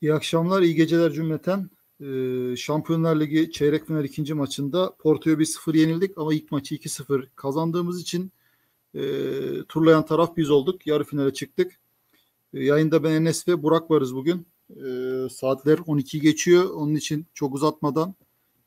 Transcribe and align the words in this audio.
İyi 0.00 0.14
akşamlar, 0.14 0.62
iyi 0.62 0.74
geceler 0.74 1.12
cümleten. 1.12 1.70
Ee, 2.00 2.56
Şampiyonlar 2.56 3.20
Ligi 3.20 3.52
çeyrek 3.52 3.86
final 3.86 4.04
ikinci 4.04 4.34
maçında 4.34 4.92
Porto'ya 4.98 5.36
1-0 5.36 5.76
yenildik 5.76 6.18
ama 6.18 6.34
ilk 6.34 6.52
maçı 6.52 6.74
2-0 6.74 7.26
kazandığımız 7.36 8.00
için 8.00 8.32
e, 8.94 9.00
turlayan 9.68 10.06
taraf 10.06 10.36
biz 10.36 10.50
olduk. 10.50 10.86
Yarı 10.86 11.04
finale 11.04 11.32
çıktık. 11.32 11.72
E, 12.54 12.64
yayında 12.64 13.04
ben 13.04 13.10
Enes 13.10 13.48
ve 13.48 13.62
Burak 13.62 13.90
varız 13.90 14.14
bugün. 14.14 14.46
E, 14.70 14.88
saatler 15.30 15.78
12 15.86 16.20
geçiyor. 16.20 16.70
Onun 16.70 16.94
için 16.94 17.26
çok 17.34 17.54
uzatmadan 17.54 18.14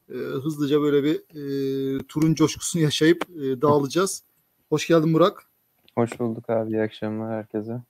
e, 0.10 0.14
hızlıca 0.14 0.82
böyle 0.82 1.04
bir 1.04 1.16
e, 1.16 2.04
turun 2.08 2.34
coşkusunu 2.34 2.82
yaşayıp 2.82 3.26
e, 3.30 3.62
dağılacağız. 3.62 4.24
Hoş 4.70 4.88
geldin 4.88 5.14
Burak. 5.14 5.46
Hoş 5.96 6.20
bulduk 6.20 6.50
abi. 6.50 6.72
İyi 6.72 6.82
akşamlar 6.82 7.34
herkese. 7.34 7.82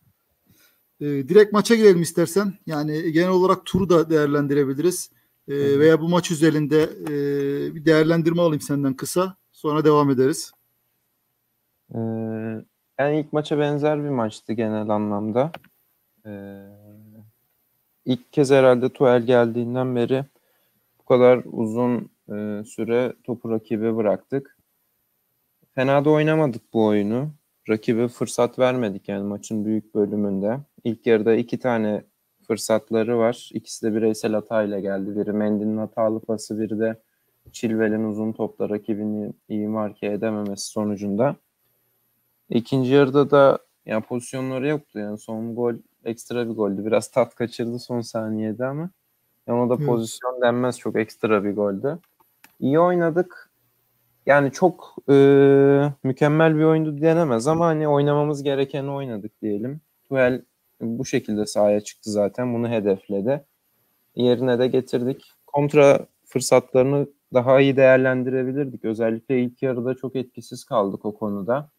E, 1.02 1.06
direkt 1.06 1.54
maça 1.54 1.76
girelim 1.76 2.02
istersen. 2.02 2.54
Yani 2.66 3.12
genel 3.12 3.30
olarak 3.30 3.66
turu 3.66 3.90
da 3.90 4.10
değerlendirebiliriz. 4.10 5.12
E, 5.48 5.80
veya 5.80 6.02
bu 6.02 6.10
maç 6.10 6.32
üzerinde 6.32 6.84
e, 6.84 7.76
bir 7.76 7.86
değerlendirme 7.86 8.42
alayım 8.42 8.62
senden 8.62 8.94
kısa. 8.94 9.36
Sonra 9.52 9.86
devam 9.86 10.10
ederiz. 10.10 10.52
Ee, 11.96 12.00
yani 13.00 13.20
ilk 13.20 13.34
maça 13.34 13.60
benzer 13.60 14.04
bir 14.04 14.10
maçtı 14.10 14.54
genel 14.54 14.90
anlamda. 14.90 15.52
Ee, 16.26 16.66
ilk 18.06 18.34
kez 18.34 18.52
herhalde 18.52 18.90
Tuel 18.90 19.21
geldiğinden 19.21 19.96
beri 19.96 20.26
bu 21.00 21.06
kadar 21.06 21.42
uzun 21.46 22.10
e, 22.29 22.64
süre 22.64 23.14
topu 23.24 23.52
rakibe 23.52 23.96
bıraktık. 23.96 24.57
Fena 25.76 26.06
da 26.06 26.10
oynamadık 26.10 26.74
bu 26.74 26.86
oyunu. 26.86 27.32
Rakibe 27.70 28.08
fırsat 28.08 28.60
vermedik 28.60 29.10
yani 29.10 29.24
maçın 29.24 29.66
büyük 29.66 29.96
bölümünde. 29.96 30.60
İlk 30.84 31.06
yarıda 31.08 31.36
iki 31.36 31.60
tane 31.60 32.04
fırsatları 32.48 33.18
var. 33.18 33.50
İkisi 33.54 33.86
de 33.86 33.95
bireysel 33.95 34.34
hatayla 34.34 34.80
geldi. 34.80 35.16
Biri 35.16 35.34
Mendy'nin 35.34 35.78
hatalı 35.78 36.20
pası, 36.20 36.60
biri 36.60 36.80
de 36.80 37.02
Chilwell'in 37.52 38.04
uzun 38.04 38.32
topla 38.32 38.70
rakibini 38.70 39.34
iyi 39.50 39.68
marke 39.68 40.08
edememesi 40.08 40.66
sonucunda. 40.66 41.36
İkinci 42.50 42.94
yarıda 42.94 43.32
da 43.32 43.60
yani 43.86 44.04
pozisyonları 44.04 44.68
yoktu. 44.68 45.00
Yani 45.00 45.18
son 45.18 45.56
gol 45.56 45.73
ekstra 46.06 46.50
bir 46.50 46.54
goldü. 46.54 46.86
Biraz 46.86 47.12
tat 47.12 47.36
kaçırdı 47.36 47.80
son 47.80 48.02
saniyede 48.02 48.66
ama 48.66 48.90
yani 49.48 49.62
o 49.62 49.70
da 49.70 49.86
pozisyon 49.86 50.42
denmez. 50.42 50.80
Çok 50.80 50.96
ekstra 50.96 51.44
bir 51.44 51.56
goldü. 51.56 52.00
İyi 52.60 52.80
oynadık. 52.80 53.48
Yani 54.25 54.52
çok 54.52 54.95
e, 55.09 55.14
mükemmel 56.03 56.56
bir 56.56 56.64
oyundu 56.64 57.02
denemez 57.02 57.48
ama 57.48 57.66
hani 57.66 57.88
oynamamız 57.88 58.44
gerekeni 58.44 58.92
oynadık 58.92 59.42
diyelim. 59.42 59.81
Tuel 60.09 60.42
bu 60.81 61.06
şekilde 61.06 61.45
sahaya 61.45 61.81
çıktı 61.81 62.11
zaten. 62.11 62.53
Bunu 62.53 62.70
hedefledi. 62.70 63.45
Yerine 64.16 64.59
de 64.59 64.67
getirdik. 64.67 65.31
Kontra 65.48 66.08
fırsatlarını 66.26 67.08
daha 67.34 67.59
iyi 67.59 67.78
değerlendirebilirdik. 67.78 68.86
Özellikle 68.86 69.42
ilk 69.42 69.61
yarıda 69.64 69.95
çok 69.95 70.16
etkisiz 70.16 70.64
kaldık 70.64 71.06
o 71.06 71.17
konuda. 71.17 71.70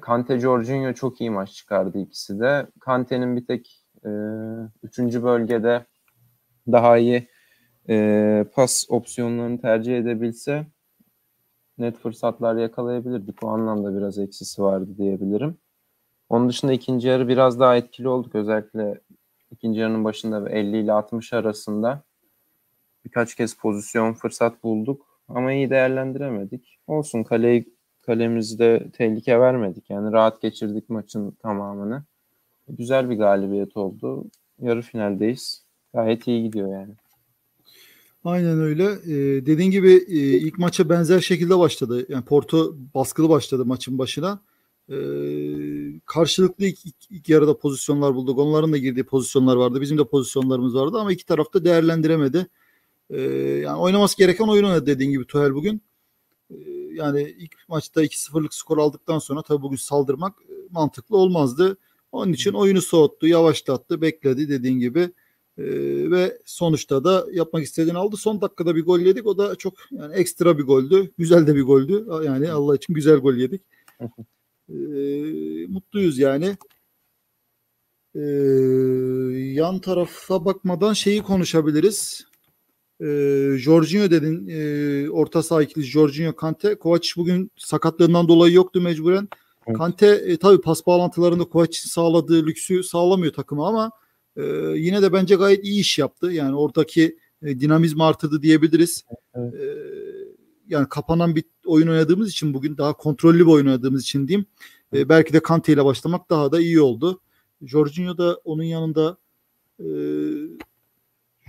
Kante 0.00 0.38
Jorginho 0.38 0.92
çok 0.92 1.20
iyi 1.20 1.30
maç 1.30 1.52
çıkardı 1.52 1.98
ikisi 1.98 2.40
de. 2.40 2.66
Kante'nin 2.80 3.36
bir 3.36 3.46
tek 3.46 3.84
e, 4.04 4.10
üçüncü 4.82 5.22
bölgede 5.22 5.84
daha 6.72 6.98
iyi 6.98 7.28
e, 7.88 8.44
pas 8.54 8.84
opsiyonlarını 8.88 9.60
tercih 9.60 9.98
edebilse 9.98 10.66
net 11.78 11.98
fırsatlar 11.98 12.56
yakalayabilirdik. 12.56 13.42
O 13.44 13.48
anlamda 13.48 13.96
biraz 13.96 14.18
eksisi 14.18 14.62
vardı 14.62 14.90
diyebilirim. 14.98 15.58
Onun 16.28 16.48
dışında 16.48 16.72
ikinci 16.72 17.08
yarı 17.08 17.28
biraz 17.28 17.60
daha 17.60 17.76
etkili 17.76 18.08
olduk. 18.08 18.34
Özellikle 18.34 19.00
ikinci 19.50 19.80
yarının 19.80 20.04
başında 20.04 20.50
50 20.50 20.76
ile 20.78 20.92
60 20.92 21.32
arasında 21.32 22.02
birkaç 23.04 23.34
kez 23.34 23.56
pozisyon 23.56 24.14
fırsat 24.14 24.62
bulduk 24.64 25.20
ama 25.28 25.52
iyi 25.52 25.70
değerlendiremedik. 25.70 26.78
Olsun 26.86 27.22
kaleyi 27.22 27.76
kalemizde 28.02 28.90
tehlike 28.92 29.40
vermedik. 29.40 29.90
Yani 29.90 30.12
rahat 30.12 30.42
geçirdik 30.42 30.90
maçın 30.90 31.30
tamamını. 31.30 32.04
Güzel 32.68 33.10
bir 33.10 33.16
galibiyet 33.16 33.76
oldu. 33.76 34.24
Yarı 34.60 34.82
finaldeyiz. 34.82 35.64
Gayet 35.94 36.26
iyi 36.28 36.42
gidiyor 36.42 36.72
yani. 36.72 36.94
Aynen 38.26 38.60
öyle. 38.60 38.84
Ee, 38.84 39.46
dediğin 39.46 39.70
gibi 39.70 39.92
e, 40.08 40.16
ilk 40.16 40.58
maça 40.58 40.88
benzer 40.88 41.20
şekilde 41.20 41.58
başladı. 41.58 42.06
Yani 42.08 42.24
Porto 42.24 42.76
baskılı 42.94 43.28
başladı 43.28 43.64
maçın 43.66 43.98
başına. 43.98 44.40
Ee, 44.90 44.94
karşılıklı 46.06 46.64
ilk, 46.64 46.86
ilk, 46.86 47.10
ilk 47.10 47.28
yarıda 47.28 47.58
pozisyonlar 47.58 48.14
bulduk. 48.14 48.38
Onların 48.38 48.72
da 48.72 48.78
girdiği 48.78 49.04
pozisyonlar 49.04 49.56
vardı. 49.56 49.80
Bizim 49.80 49.98
de 49.98 50.04
pozisyonlarımız 50.04 50.74
vardı 50.74 50.98
ama 50.98 51.12
iki 51.12 51.26
tarafta 51.26 51.64
değerlendiremedi. 51.64 52.46
Ee, 53.10 53.20
yani 53.62 53.78
oynaması 53.78 54.18
gereken 54.18 54.46
oyun 54.46 54.64
oynadı 54.64 54.86
dediğin 54.86 55.10
gibi 55.10 55.26
Tuhel 55.26 55.54
bugün. 55.54 55.82
Ee, 56.50 56.54
yani 56.92 57.34
ilk 57.38 57.68
maçta 57.68 58.04
2-0'lık 58.04 58.54
skor 58.54 58.78
aldıktan 58.78 59.18
sonra 59.18 59.42
tabii 59.42 59.62
bugün 59.62 59.76
saldırmak 59.76 60.34
e, 60.42 60.54
mantıklı 60.70 61.16
olmazdı. 61.16 61.76
Onun 62.12 62.32
için 62.32 62.52
oyunu 62.52 62.82
soğuttu, 62.82 63.26
yavaşlattı, 63.26 64.00
bekledi 64.02 64.48
dediğin 64.48 64.78
gibi. 64.78 65.10
Ee, 65.58 65.64
ve 66.10 66.38
sonuçta 66.44 67.04
da 67.04 67.26
yapmak 67.32 67.64
istediğini 67.64 67.98
aldı. 67.98 68.16
Son 68.16 68.40
dakikada 68.40 68.76
bir 68.76 68.84
gol 68.84 69.00
yedik. 69.00 69.26
O 69.26 69.38
da 69.38 69.54
çok 69.54 69.74
yani 69.90 70.14
ekstra 70.14 70.58
bir 70.58 70.62
goldü. 70.62 71.10
Güzel 71.18 71.46
de 71.46 71.54
bir 71.54 71.62
goldü. 71.62 72.06
Yani 72.24 72.50
Allah 72.50 72.76
için 72.76 72.94
güzel 72.94 73.16
gol 73.16 73.34
yedik. 73.34 73.62
Ee, 74.68 75.66
mutluyuz 75.68 76.18
yani. 76.18 76.56
Ee, 78.14 78.20
yan 79.36 79.78
tarafa 79.78 80.44
bakmadan 80.44 80.92
şeyi 80.92 81.22
konuşabiliriz. 81.22 82.26
Ee, 83.00 83.52
Jorginho 83.58 84.10
dedin. 84.10 84.48
E, 84.48 85.10
orta 85.10 85.42
saha 85.42 85.62
ikili 85.62 85.84
Jorginho 85.84 86.36
Kante. 86.36 86.74
Kovac 86.74 87.16
bugün 87.16 87.50
sakatlığından 87.56 88.28
dolayı 88.28 88.54
yoktu 88.54 88.80
mecburen. 88.80 89.28
Evet. 89.66 89.78
Kante 89.78 90.06
e, 90.06 90.36
tabii 90.36 90.60
pas 90.60 90.86
bağlantılarında 90.86 91.44
Kovac'in 91.44 91.88
sağladığı 91.88 92.46
lüksü 92.46 92.82
sağlamıyor 92.82 93.32
takımı 93.32 93.66
ama 93.66 93.90
e, 94.36 94.42
yine 94.74 95.02
de 95.02 95.12
bence 95.12 95.34
gayet 95.34 95.64
iyi 95.64 95.80
iş 95.80 95.98
yaptı. 95.98 96.32
Yani 96.32 96.56
oradaki 96.56 97.18
e, 97.42 97.60
dinamizmi 97.60 98.04
artırdı 98.04 98.42
diyebiliriz. 98.42 99.04
Evet. 99.34 99.54
E, 99.54 99.66
yani 100.68 100.88
kapanan 100.88 101.36
bir 101.36 101.44
oyun 101.66 101.88
oynadığımız 101.88 102.30
için 102.30 102.54
bugün 102.54 102.76
daha 102.76 102.92
kontrollü 102.92 103.46
bir 103.46 103.50
oyun 103.50 103.66
oynadığımız 103.66 104.02
için 104.02 104.28
diyeyim. 104.28 104.46
E, 104.94 105.08
belki 105.08 105.32
de 105.32 105.40
Kante 105.40 105.72
ile 105.72 105.84
başlamak 105.84 106.30
daha 106.30 106.52
da 106.52 106.60
iyi 106.60 106.80
oldu. 106.80 107.20
Jorginho 107.62 108.18
da 108.18 108.40
onun 108.44 108.62
yanında 108.62 109.16
e, 109.80 109.86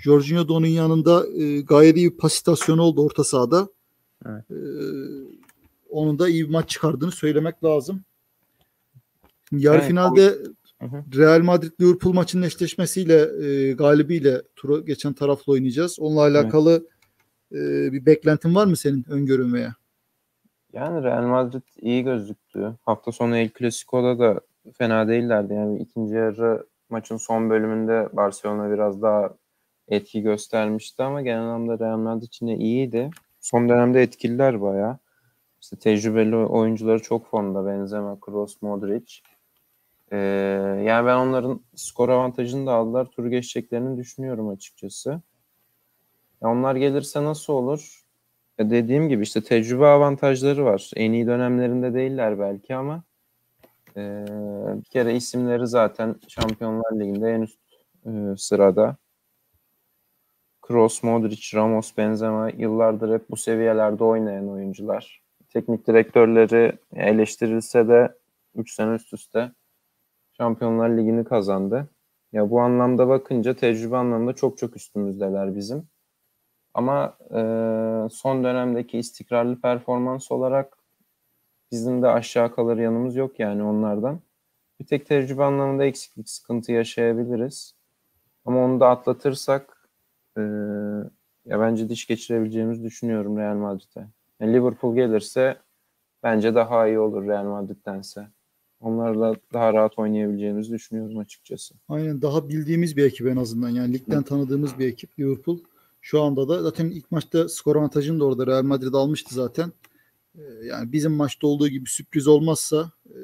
Jorginho 0.03 0.47
da 0.47 0.53
onun 0.53 0.67
yanında 0.67 1.27
e, 1.27 1.61
gayet 1.61 1.97
iyi 1.97 2.11
bir 2.11 2.17
pasitasyonu 2.17 2.81
oldu 2.81 3.05
orta 3.05 3.23
sahada. 3.23 3.69
Evet. 4.25 4.51
E, 4.51 4.57
onun 5.89 6.19
da 6.19 6.29
iyi 6.29 6.45
bir 6.45 6.49
maç 6.49 6.69
çıkardığını 6.69 7.11
söylemek 7.11 7.63
lazım. 7.63 8.03
Yarı 9.51 9.77
evet, 9.77 9.87
finalde 9.87 10.31
o... 10.31 10.56
Real 11.15 11.41
Madrid 11.41 11.71
Liverpool 11.81 12.13
maçının 12.13 12.45
eşleşmesiyle 12.45 13.45
e, 13.47 13.73
galibiyle 13.73 14.41
turu 14.55 14.85
geçen 14.85 15.13
tarafla 15.13 15.53
oynayacağız. 15.53 15.99
Onunla 15.99 16.21
alakalı 16.21 16.87
evet. 17.51 17.87
e, 17.89 17.93
bir 17.93 18.05
beklentin 18.05 18.55
var 18.55 18.65
mı 18.65 18.77
senin 18.77 19.05
öngörün 19.09 19.53
veya? 19.53 19.75
Yani 20.73 21.03
Real 21.03 21.23
Madrid 21.23 21.61
iyi 21.81 22.03
gözüktü. 22.03 22.73
Hafta 22.85 23.11
sonu 23.11 23.37
El 23.37 23.49
Clasico'da 23.59 24.19
da 24.19 24.41
fena 24.77 25.07
değillerdi. 25.07 25.53
Yani 25.53 25.79
ikinci 25.79 26.15
yarı 26.15 26.65
maçın 26.89 27.17
son 27.17 27.49
bölümünde 27.49 28.09
Barcelona 28.13 28.71
biraz 28.73 29.01
daha 29.01 29.33
etki 29.87 30.21
göstermişti 30.21 31.03
ama 31.03 31.21
genel 31.21 31.41
anlamda 31.41 31.85
Real 31.85 31.97
Madrid 31.97 32.27
için 32.27 32.47
de 32.47 32.55
iyiydi. 32.55 33.09
Son 33.39 33.69
dönemde 33.69 34.01
etkililer 34.01 34.61
bayağı. 34.61 34.97
İşte 35.61 35.75
tecrübeli 35.75 36.35
oyuncuları 36.35 37.01
çok 37.01 37.29
formda. 37.29 37.65
Benzema, 37.65 38.19
Kroos, 38.19 38.61
Modric. 38.61 39.21
Ee, 40.11 40.17
yani 40.85 41.05
ben 41.05 41.15
onların 41.15 41.61
skor 41.75 42.09
avantajını 42.09 42.67
da 42.67 42.73
aldılar. 42.73 43.05
Turu 43.05 43.29
geçeceklerini 43.29 43.97
düşünüyorum 43.97 44.49
açıkçası. 44.49 45.21
Ya 46.41 46.49
onlar 46.49 46.75
gelirse 46.75 47.23
nasıl 47.23 47.53
olur? 47.53 48.03
Ya 48.57 48.69
dediğim 48.69 49.09
gibi 49.09 49.23
işte 49.23 49.43
tecrübe 49.43 49.85
avantajları 49.85 50.65
var. 50.65 50.91
En 50.95 51.11
iyi 51.11 51.27
dönemlerinde 51.27 51.93
değiller 51.93 52.39
belki 52.39 52.75
ama 52.75 53.03
e, 53.97 54.25
bir 54.77 54.89
kere 54.89 55.15
isimleri 55.15 55.67
zaten 55.67 56.15
Şampiyonlar 56.27 56.99
Ligi'nde 56.99 57.31
en 57.31 57.41
üst 57.41 57.59
e, 58.05 58.09
sırada. 58.37 58.97
Kroos, 60.61 61.03
Modric, 61.03 61.57
Ramos, 61.57 61.97
Benzema 61.97 62.49
yıllardır 62.49 63.13
hep 63.13 63.29
bu 63.29 63.37
seviyelerde 63.37 64.03
oynayan 64.03 64.49
oyuncular. 64.49 65.21
Teknik 65.49 65.87
direktörleri 65.87 66.77
eleştirilse 66.95 67.87
de 67.87 68.15
3 68.55 68.73
sene 68.73 68.95
üst 68.95 69.13
üste 69.13 69.51
Şampiyonlar 70.39 70.89
Ligi'ni 70.89 71.23
kazandı. 71.23 71.89
Ya 72.33 72.49
bu 72.49 72.61
anlamda 72.61 73.07
bakınca 73.07 73.55
tecrübe 73.55 73.97
anlamda 73.97 74.33
çok 74.33 74.57
çok 74.57 74.75
üstümüzdeler 74.75 75.55
bizim. 75.55 75.87
Ama 76.73 77.17
e, 77.31 77.39
son 78.11 78.43
dönemdeki 78.43 78.97
istikrarlı 78.97 79.61
performans 79.61 80.31
olarak 80.31 80.77
bizim 81.71 82.01
de 82.01 82.07
aşağı 82.07 82.55
kalır 82.55 82.77
yanımız 82.77 83.15
yok 83.15 83.39
yani 83.39 83.63
onlardan. 83.63 84.21
Bir 84.79 84.85
tek 84.85 85.05
tecrübe 85.05 85.43
anlamında 85.43 85.85
eksiklik, 85.85 86.29
sıkıntı 86.29 86.71
yaşayabiliriz. 86.71 87.75
Ama 88.45 88.65
onu 88.65 88.79
da 88.79 88.89
atlatırsak 88.89 89.89
e, 90.37 90.41
ya 91.45 91.59
bence 91.59 91.89
diş 91.89 92.07
geçirebileceğimizi 92.07 92.83
düşünüyorum 92.83 93.37
Real 93.37 93.55
Madrid'e. 93.55 94.07
Yani 94.39 94.53
Liverpool 94.53 94.95
gelirse 94.95 95.57
bence 96.23 96.55
daha 96.55 96.87
iyi 96.87 96.99
olur 96.99 97.27
Real 97.27 97.45
Madrid'dense. 97.45 98.27
Onlarla 98.81 99.35
daha 99.53 99.73
rahat 99.73 99.99
oynayabileceğimizi 99.99 100.73
düşünüyorum 100.73 101.17
açıkçası. 101.17 101.75
Aynen 101.89 102.21
daha 102.21 102.49
bildiğimiz 102.49 102.97
bir 102.97 103.03
ekip 103.03 103.27
en 103.27 103.37
azından. 103.37 103.69
Yani 103.69 103.93
ligden 103.93 104.23
tanıdığımız 104.23 104.79
bir 104.79 104.87
ekip 104.87 105.19
Liverpool. 105.19 105.59
Şu 106.01 106.21
anda 106.21 106.49
da 106.49 106.63
zaten 106.63 106.89
ilk 106.89 107.11
maçta 107.11 107.49
skor 107.49 107.75
avantajını 107.75 108.19
da 108.19 108.25
orada 108.25 108.47
Real 108.47 108.63
Madrid 108.63 108.93
almıştı 108.93 109.35
zaten. 109.35 109.71
Ee, 110.35 110.41
yani 110.63 110.91
bizim 110.91 111.11
maçta 111.11 111.47
olduğu 111.47 111.67
gibi 111.67 111.89
sürpriz 111.89 112.27
olmazsa 112.27 112.91
e, 113.05 113.19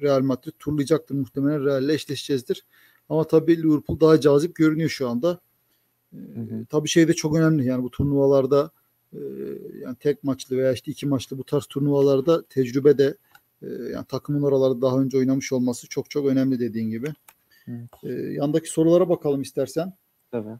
Real 0.00 0.20
Madrid 0.20 0.52
turlayacaktır 0.58 1.14
muhtemelen 1.14 1.64
Real 1.64 1.84
ile 1.84 1.94
eşleşeceğizdir. 1.94 2.64
Ama 3.08 3.24
tabii 3.24 3.62
Liverpool 3.62 4.00
daha 4.00 4.20
cazip 4.20 4.54
görünüyor 4.54 4.90
şu 4.90 5.08
anda. 5.08 5.40
Ee, 6.12 6.16
hı 6.16 6.40
hı. 6.40 6.66
Tabii 6.70 6.88
şey 6.88 7.08
de 7.08 7.12
çok 7.12 7.36
önemli. 7.36 7.66
Yani 7.66 7.82
bu 7.82 7.90
turnuvalarda 7.90 8.70
e, 9.12 9.18
yani 9.80 9.96
tek 10.00 10.24
maçlı 10.24 10.56
veya 10.56 10.72
işte 10.72 10.90
iki 10.90 11.06
maçlı 11.06 11.38
bu 11.38 11.44
tarz 11.44 11.66
turnuvalarda 11.66 12.42
tecrübe 12.42 12.98
de 12.98 13.16
e, 13.66 13.92
yani 13.92 14.06
takımın 14.06 14.42
oralarda 14.42 14.82
daha 14.82 15.00
önce 15.00 15.18
oynamış 15.18 15.52
olması 15.52 15.88
çok 15.88 16.10
çok 16.10 16.26
önemli 16.26 16.60
dediğin 16.60 16.90
gibi. 16.90 17.08
Evet. 17.68 17.90
Ee, 18.04 18.12
yandaki 18.12 18.70
sorulara 18.70 19.08
bakalım 19.08 19.42
istersen. 19.42 19.92
Tabii. 20.30 20.58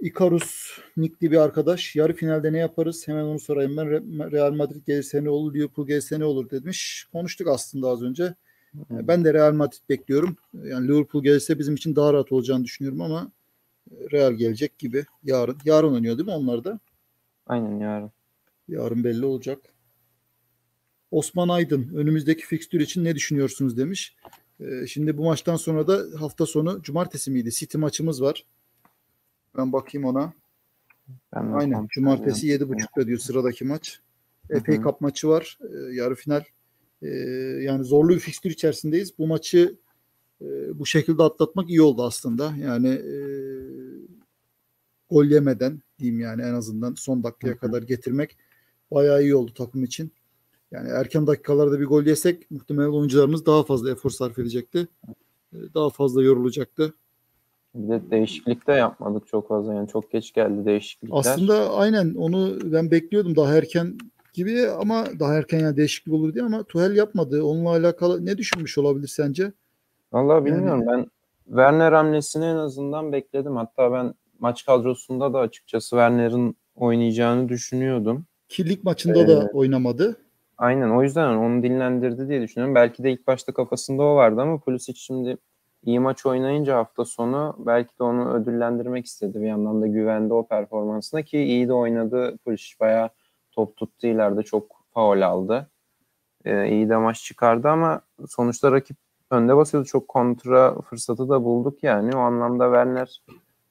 Icarus 0.00 0.78
Nick'li 0.96 1.30
bir 1.30 1.36
arkadaş. 1.36 1.96
Yarı 1.96 2.12
finalde 2.12 2.52
ne 2.52 2.58
yaparız? 2.58 3.08
Hemen 3.08 3.24
onu 3.24 3.38
sorayım 3.38 3.76
ben. 3.76 3.90
Real 4.32 4.52
Madrid 4.52 4.86
gelirse 4.86 5.24
ne 5.24 5.30
olur? 5.30 5.54
Liverpool 5.54 5.86
gelirse 5.86 6.20
ne 6.20 6.24
olur 6.24 6.50
demiş. 6.50 7.06
Konuştuk 7.12 7.48
aslında 7.48 7.88
az 7.88 8.02
önce. 8.02 8.34
Hı. 8.74 9.08
Ben 9.08 9.24
de 9.24 9.34
Real 9.34 9.52
Madrid 9.52 9.88
bekliyorum. 9.88 10.36
Yani 10.54 10.88
Liverpool 10.88 11.24
gelirse 11.24 11.58
bizim 11.58 11.74
için 11.74 11.96
daha 11.96 12.12
rahat 12.12 12.32
olacağını 12.32 12.64
düşünüyorum 12.64 13.00
ama 13.00 13.32
Real 14.12 14.32
gelecek 14.32 14.78
gibi 14.78 15.04
yarın. 15.22 15.56
Yarın 15.64 15.94
oynuyor 15.94 16.18
değil 16.18 16.28
mi 16.28 16.34
onlar 16.34 16.64
da? 16.64 16.80
Aynen 17.46 17.80
yarın. 17.80 18.10
Yarın 18.68 19.04
belli 19.04 19.26
olacak. 19.26 19.58
Osman 21.10 21.48
Aydın 21.48 21.94
önümüzdeki 21.94 22.46
fikstür 22.46 22.80
için 22.80 23.04
ne 23.04 23.14
düşünüyorsunuz 23.14 23.76
demiş. 23.76 24.16
Ee, 24.60 24.86
şimdi 24.86 25.18
bu 25.18 25.24
maçtan 25.24 25.56
sonra 25.56 25.86
da 25.86 26.20
hafta 26.20 26.46
sonu 26.46 26.82
cumartesi 26.82 27.30
miydi? 27.30 27.50
City 27.52 27.78
maçımız 27.78 28.22
var. 28.22 28.44
Ben 29.56 29.72
bakayım 29.72 30.06
ona. 30.06 30.32
Ben 31.34 31.52
Aynen. 31.52 31.86
Cumartesi 31.90 32.46
yedi 32.46 32.68
buçukta 32.68 33.06
diyor 33.06 33.18
sıradaki 33.18 33.64
maç. 33.64 34.00
FA 34.48 34.82
Cup 34.82 35.00
maçı 35.00 35.28
var. 35.28 35.58
E, 35.60 35.94
yarı 35.94 36.14
final. 36.14 36.44
E, 37.02 37.08
yani 37.62 37.84
zorlu 37.84 38.14
bir 38.14 38.20
fikstür 38.20 38.50
içerisindeyiz. 38.50 39.18
Bu 39.18 39.26
maçı 39.26 39.76
e, 40.42 40.78
bu 40.78 40.86
şekilde 40.86 41.22
atlatmak 41.22 41.70
iyi 41.70 41.82
oldu 41.82 42.04
aslında. 42.04 42.54
Yani 42.56 42.88
e, 42.88 43.14
gol 45.10 45.24
yemeden 45.24 45.80
diyeyim 45.98 46.20
yani 46.20 46.42
en 46.42 46.54
azından 46.54 46.94
son 46.94 47.24
dakikaya 47.24 47.52
Hı-hı. 47.52 47.60
kadar 47.60 47.82
getirmek 47.82 48.36
bayağı 48.90 49.22
iyi 49.22 49.34
oldu 49.34 49.54
takım 49.54 49.84
için. 49.84 50.12
Yani 50.70 50.88
erken 50.88 51.26
dakikalarda 51.26 51.80
bir 51.80 51.86
gol 51.86 52.04
yesek 52.04 52.50
muhtemelen 52.50 52.88
oyuncularımız 52.88 53.46
daha 53.46 53.62
fazla 53.62 53.90
efor 53.90 54.10
sarf 54.10 54.38
edecekti. 54.38 54.88
E, 55.52 55.56
daha 55.74 55.90
fazla 55.90 56.22
yorulacaktı. 56.22 56.94
Bir 57.74 57.88
de 57.88 58.10
değişiklik 58.10 58.66
de 58.66 58.72
yapmadık 58.72 59.28
çok 59.28 59.48
fazla 59.48 59.74
yani 59.74 59.88
çok 59.88 60.10
geç 60.10 60.32
geldi 60.32 60.64
değişiklikler. 60.64 61.18
Aslında 61.18 61.74
aynen 61.74 62.14
onu 62.14 62.58
ben 62.64 62.90
bekliyordum 62.90 63.36
daha 63.36 63.54
erken 63.54 63.98
gibi 64.32 64.68
ama 64.68 65.06
daha 65.20 65.34
erken 65.34 65.58
yani 65.58 65.76
değişiklik 65.76 66.14
olur 66.14 66.34
diye 66.34 66.44
ama 66.44 66.62
Tuhel 66.62 66.96
yapmadı. 66.96 67.44
Onunla 67.44 67.70
alakalı 67.70 68.26
ne 68.26 68.38
düşünmüş 68.38 68.78
olabilir 68.78 69.08
sence? 69.08 69.52
Vallahi 70.12 70.44
bilmiyorum 70.44 70.84
yani... 70.88 70.98
ben 70.98 71.06
Werner 71.46 71.92
hamlesini 71.92 72.44
en 72.44 72.56
azından 72.56 73.12
bekledim. 73.12 73.56
Hatta 73.56 73.92
ben 73.92 74.14
maç 74.38 74.66
kadrosunda 74.66 75.32
da 75.32 75.38
açıkçası 75.38 75.90
Werner'in 75.90 76.56
oynayacağını 76.74 77.48
düşünüyordum. 77.48 78.24
Ki 78.48 78.80
maçında 78.82 79.22
ee, 79.22 79.28
da 79.28 79.50
oynamadı. 79.52 80.16
Aynen 80.60 80.90
o 80.90 81.02
yüzden 81.02 81.36
onu 81.36 81.62
dinlendirdi 81.62 82.28
diye 82.28 82.42
düşünüyorum. 82.42 82.74
Belki 82.74 83.02
de 83.04 83.12
ilk 83.12 83.26
başta 83.26 83.52
kafasında 83.54 84.02
o 84.02 84.16
vardı 84.16 84.40
ama 84.40 84.58
Pulisic 84.58 84.94
şimdi 84.96 85.36
iyi 85.84 86.00
maç 86.00 86.26
oynayınca 86.26 86.76
hafta 86.76 87.04
sonu 87.04 87.56
belki 87.58 87.98
de 87.98 88.02
onu 88.02 88.34
ödüllendirmek 88.34 89.06
istedi. 89.06 89.40
Bir 89.40 89.46
yandan 89.46 89.82
da 89.82 89.86
güvendi 89.86 90.34
o 90.34 90.46
performansına 90.46 91.22
ki 91.22 91.38
iyi 91.38 91.68
de 91.68 91.72
oynadı. 91.72 92.38
Pulisic 92.44 92.80
bayağı 92.80 93.10
top 93.52 93.76
tuttu 93.76 94.06
ileride 94.06 94.42
çok 94.42 94.64
faul 94.94 95.20
aldı. 95.20 95.70
Ee, 96.44 96.68
iyi 96.68 96.88
de 96.88 96.96
maç 96.96 97.22
çıkardı 97.24 97.68
ama 97.68 98.00
sonuçta 98.28 98.72
rakip 98.72 98.96
önde 99.30 99.56
basıyordu. 99.56 99.86
Çok 99.86 100.08
kontra 100.08 100.80
fırsatı 100.80 101.28
da 101.28 101.44
bulduk 101.44 101.82
yani. 101.82 102.16
O 102.16 102.18
anlamda 102.18 102.64
Werner 102.64 103.22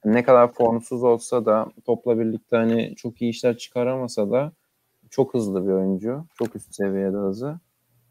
ne 0.04 0.24
kadar 0.24 0.52
formsuz 0.52 1.02
olsa 1.04 1.44
da 1.46 1.66
topla 1.86 2.18
birlikte 2.18 2.56
hani 2.56 2.94
çok 2.96 3.22
iyi 3.22 3.30
işler 3.30 3.56
çıkaramasa 3.56 4.30
da 4.30 4.52
çok 5.10 5.34
hızlı 5.34 5.66
bir 5.66 5.72
oyuncu. 5.72 6.24
Çok 6.38 6.56
üst 6.56 6.74
seviyede 6.74 7.16
hızı. 7.16 7.60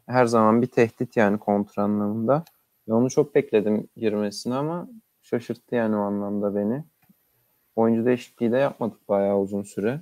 Her 0.06 0.26
zaman 0.26 0.62
bir 0.62 0.66
tehdit 0.66 1.16
yani 1.16 1.38
kontra 1.38 1.82
anlamında. 1.82 2.44
Ve 2.88 2.92
onu 2.92 3.10
çok 3.10 3.34
bekledim 3.34 3.88
girmesini 3.96 4.54
ama 4.54 4.88
şaşırttı 5.22 5.74
yani 5.74 5.96
o 5.96 6.00
anlamda 6.00 6.54
beni. 6.54 6.84
Oyuncu 7.76 8.04
değişikliği 8.04 8.52
de 8.52 8.56
yapmadık 8.56 9.08
bayağı 9.08 9.38
uzun 9.40 9.62
süre. 9.62 10.00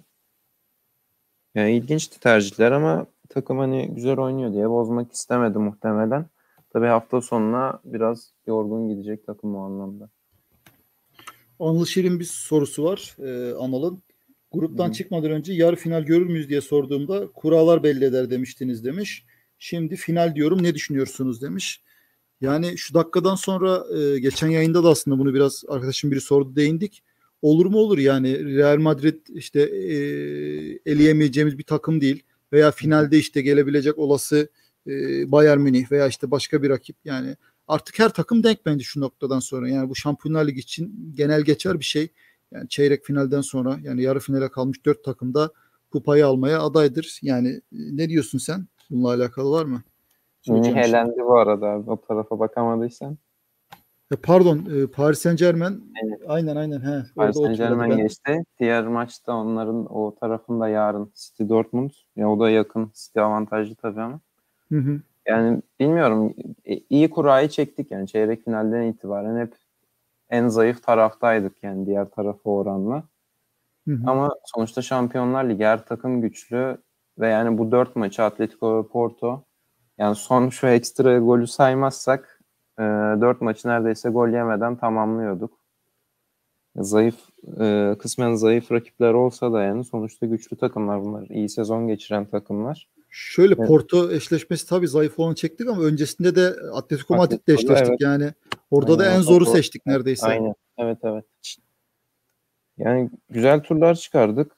Yani 1.55 1.77
ilginçti 1.77 2.21
tercihler 2.21 2.73
ama 2.73 3.06
takım 3.29 3.59
hani 3.59 3.95
güzel 3.95 4.19
oynuyor 4.19 4.53
diye 4.53 4.71
bozmak 4.71 5.12
istemedi 5.12 5.59
muhtemelen. 5.59 6.27
Tabii 6.73 6.87
hafta 6.87 7.21
sonuna 7.21 7.81
biraz 7.85 8.33
yorgun 8.47 8.89
gidecek 8.89 9.27
takım 9.27 9.56
o 9.56 9.65
anlamda. 9.65 10.09
Anıl 11.61 11.85
Şirin 11.85 12.21
bir 12.21 12.25
sorusu 12.25 12.85
var 12.85 13.17
ee, 13.19 13.55
Anıl'ın. 13.55 14.03
Gruptan 14.53 14.89
Hı. 14.89 14.93
çıkmadan 14.93 15.31
önce 15.31 15.53
yarı 15.53 15.77
final 15.77 16.03
görür 16.03 16.27
müyüz 16.27 16.49
diye 16.49 16.61
sorduğumda 16.61 17.29
kurallar 17.35 17.83
belli 17.83 18.05
eder 18.05 18.31
demiştiniz 18.31 18.85
demiş. 18.85 19.25
Şimdi 19.59 19.97
final 19.97 20.35
diyorum 20.35 20.62
ne 20.62 20.75
düşünüyorsunuz 20.75 21.43
demiş. 21.43 21.83
Yani 22.41 22.79
şu 22.79 22.95
dakikadan 22.95 23.35
sonra 23.35 23.85
e, 23.99 24.19
geçen 24.19 24.49
yayında 24.49 24.85
da 24.85 24.89
aslında 24.89 25.19
bunu 25.19 25.35
biraz 25.35 25.65
arkadaşım 25.69 26.11
biri 26.11 26.21
sordu 26.21 26.56
değindik. 26.56 27.03
Olur 27.43 27.67
mu 27.67 27.79
olur 27.79 27.99
yani 27.99 28.56
Real 28.56 28.79
Madrid 28.79 29.27
işte 29.29 29.61
e, 29.61 29.97
eleyemeyeceğimiz 30.87 31.59
bir 31.59 31.62
takım 31.62 32.00
değil 32.00 32.23
veya 32.53 32.71
finalde 32.71 33.19
işte 33.19 33.43
gelebilecek 33.43 33.99
olası 33.99 34.49
e, 34.87 34.93
Bayern 35.33 35.61
Münih 35.61 35.93
veya 35.93 36.09
işte 36.09 36.31
başka 36.31 36.62
bir 36.62 36.71
rakip 36.71 36.97
yani 37.05 37.37
artık 37.69 37.99
her 37.99 38.09
takım 38.09 38.43
denk 38.43 38.67
bence 38.67 38.85
şu 38.85 39.00
noktadan 39.00 39.41
sonra 39.41 39.69
yani 39.69 39.88
bu 39.88 39.97
Şampiyonlar 39.97 40.47
Ligi 40.47 40.61
için 40.61 41.12
genel 41.14 41.43
geçer 41.43 41.81
bir 41.81 41.85
şey. 41.85 42.09
Yani 42.52 42.69
çeyrek 42.69 43.05
finalden 43.05 43.40
sonra 43.40 43.76
yani 43.83 44.02
yarı 44.02 44.21
finale 44.21 44.49
kalmış 44.49 44.87
dört 44.87 45.05
takım 45.05 45.35
da 45.35 45.50
kupayı 45.93 46.26
almaya 46.26 46.62
adaydır. 46.62 47.19
Yani 47.23 47.61
ne 47.73 48.09
diyorsun 48.09 48.38
sen? 48.38 48.67
Bununla 48.90 49.09
alakalı 49.09 49.50
var 49.50 49.64
mı? 49.64 49.83
Helendi 50.47 51.19
bu 51.19 51.38
arada 51.38 51.67
abi. 51.67 51.90
O 51.90 52.00
tarafa 52.00 52.38
bakamadıysan. 52.38 53.19
E, 54.12 54.17
pardon 54.17 54.59
e, 54.59 54.87
Paris 54.87 55.19
Saint 55.19 55.38
Germain. 55.38 55.93
Evet. 56.05 56.21
Aynen 56.28 56.57
aynen. 56.57 56.81
He, 56.81 57.05
Paris 57.17 57.37
Saint 57.37 57.59
Germain 57.59 57.97
geçti. 57.97 58.45
Diğer 58.61 58.87
maçta 58.87 59.35
onların 59.35 59.95
o 59.95 60.14
tarafında 60.21 60.69
yarın 60.69 61.12
City 61.14 61.49
Dortmund. 61.49 61.90
Ya 62.17 62.31
o 62.31 62.40
da 62.40 62.50
yakın. 62.50 62.90
City 62.95 63.21
avantajlı 63.21 63.75
tabii 63.75 64.00
ama. 64.00 64.21
Hı 64.69 64.78
hı. 64.78 65.00
Yani 65.26 65.62
bilmiyorum. 65.81 66.35
E, 66.64 66.81
iyi 66.90 67.11
kurayı 67.11 67.49
çektik 67.49 67.90
yani. 67.90 68.09
Çeyrek 68.09 68.45
finalden 68.45 68.83
itibaren 68.83 69.40
hep 69.40 69.55
en 70.30 70.49
zayıf 70.49 70.82
taraftaydık 70.82 71.62
yani 71.62 71.87
diğer 71.87 72.11
tarafa 72.11 72.50
oranla. 72.50 73.02
Hı 73.88 73.94
hı. 73.94 74.11
Ama 74.11 74.35
sonuçta 74.44 74.82
Şampiyonlar 74.82 75.44
Ligi 75.49 75.64
her 75.64 75.87
takım 75.87 76.20
güçlü 76.23 76.78
ve 77.18 77.28
yani 77.28 77.58
bu 77.58 77.73
dört 77.73 77.97
maçı 77.97 78.23
Atletico 78.23 78.78
ve 78.78 78.88
Porto 78.88 79.44
yani 79.99 80.14
son 80.14 80.49
şu 80.49 80.66
ekstra 80.66 81.18
golü 81.18 81.47
saymazsak 81.47 82.40
e, 82.78 82.82
4 82.82 83.40
maçı 83.40 83.68
neredeyse 83.68 84.11
gol 84.11 84.28
yemeden 84.28 84.76
tamamlıyorduk. 84.76 85.58
Zayıf, 86.76 87.16
e, 87.61 87.97
kısmen 87.99 88.35
zayıf 88.35 88.73
rakipler 88.73 89.14
olsa 89.14 89.52
da 89.52 89.62
yani 89.62 89.85
sonuçta 89.85 90.26
güçlü 90.26 90.56
takımlar 90.56 91.04
bunlar. 91.04 91.26
iyi 91.28 91.49
sezon 91.49 91.88
geçiren 91.88 92.25
takımlar. 92.25 92.88
Şöyle 93.11 93.55
evet. 93.59 93.69
Porto 93.69 94.11
eşleşmesi 94.11 94.69
tabii 94.69 94.88
zayıf 94.88 95.19
olanı 95.19 95.35
çektik 95.35 95.69
ama 95.69 95.83
öncesinde 95.83 96.35
de 96.35 96.55
Atletico 96.73 97.17
Madrid'le 97.17 97.49
eşleştik 97.49 97.88
evet. 97.88 98.00
yani. 98.00 98.33
Orada 98.71 98.93
Aynen. 98.93 99.05
da 99.05 99.11
en 99.12 99.21
zoru 99.21 99.47
seçtik 99.47 99.87
neredeyse. 99.87 100.27
Aynen. 100.27 100.55
Evet 100.79 100.99
evet. 101.03 101.25
Yani 102.79 103.11
güzel 103.31 103.62
turlar 103.62 103.95
çıkardık. 103.95 104.53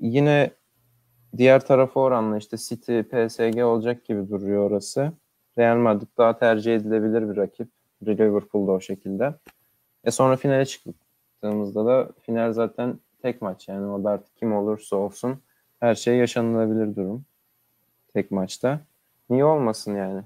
Yine 0.00 0.50
diğer 1.36 1.66
tarafa 1.66 2.00
oranla 2.00 2.38
işte 2.38 2.56
City, 2.56 3.00
PSG 3.00 3.62
olacak 3.64 4.04
gibi 4.04 4.30
duruyor 4.30 4.70
orası. 4.70 5.12
Real 5.58 5.76
Madrid 5.76 6.08
daha 6.18 6.38
tercih 6.38 6.74
edilebilir 6.74 7.30
bir 7.30 7.36
rakip. 7.36 7.68
Liverpool 8.06 8.66
da 8.66 8.72
o 8.72 8.80
şekilde. 8.80 9.34
E 10.04 10.10
sonra 10.10 10.36
finale 10.36 10.66
çıktığımızda 10.66 11.86
da 11.86 12.08
final 12.22 12.52
zaten 12.52 12.98
tek 13.22 13.42
maç 13.42 13.68
yani 13.68 13.86
orada 13.86 14.10
artık 14.10 14.36
kim 14.36 14.52
olursa 14.52 14.96
olsun 14.96 15.38
her 15.80 15.94
şey 15.94 16.16
yaşanılabilir 16.16 16.96
durum. 16.96 17.24
Tek 18.14 18.30
maçta. 18.30 18.86
Niye 19.30 19.44
olmasın 19.44 19.96
yani? 19.96 20.22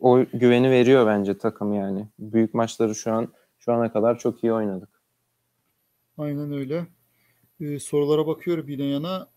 O 0.00 0.24
güveni 0.32 0.70
veriyor 0.70 1.06
bence 1.06 1.38
takım 1.38 1.74
yani. 1.74 2.08
Büyük 2.18 2.54
maçları 2.54 2.94
şu 2.94 3.12
an 3.12 3.32
şu 3.58 3.72
ana 3.72 3.92
kadar 3.92 4.18
çok 4.18 4.44
iyi 4.44 4.52
oynadık. 4.52 4.88
Aynen 6.18 6.52
öyle. 6.52 6.86
Ee, 7.60 7.78
sorulara 7.78 8.26
bakıyorum 8.26 8.68
yine 8.68 8.84
yana. 8.84 9.28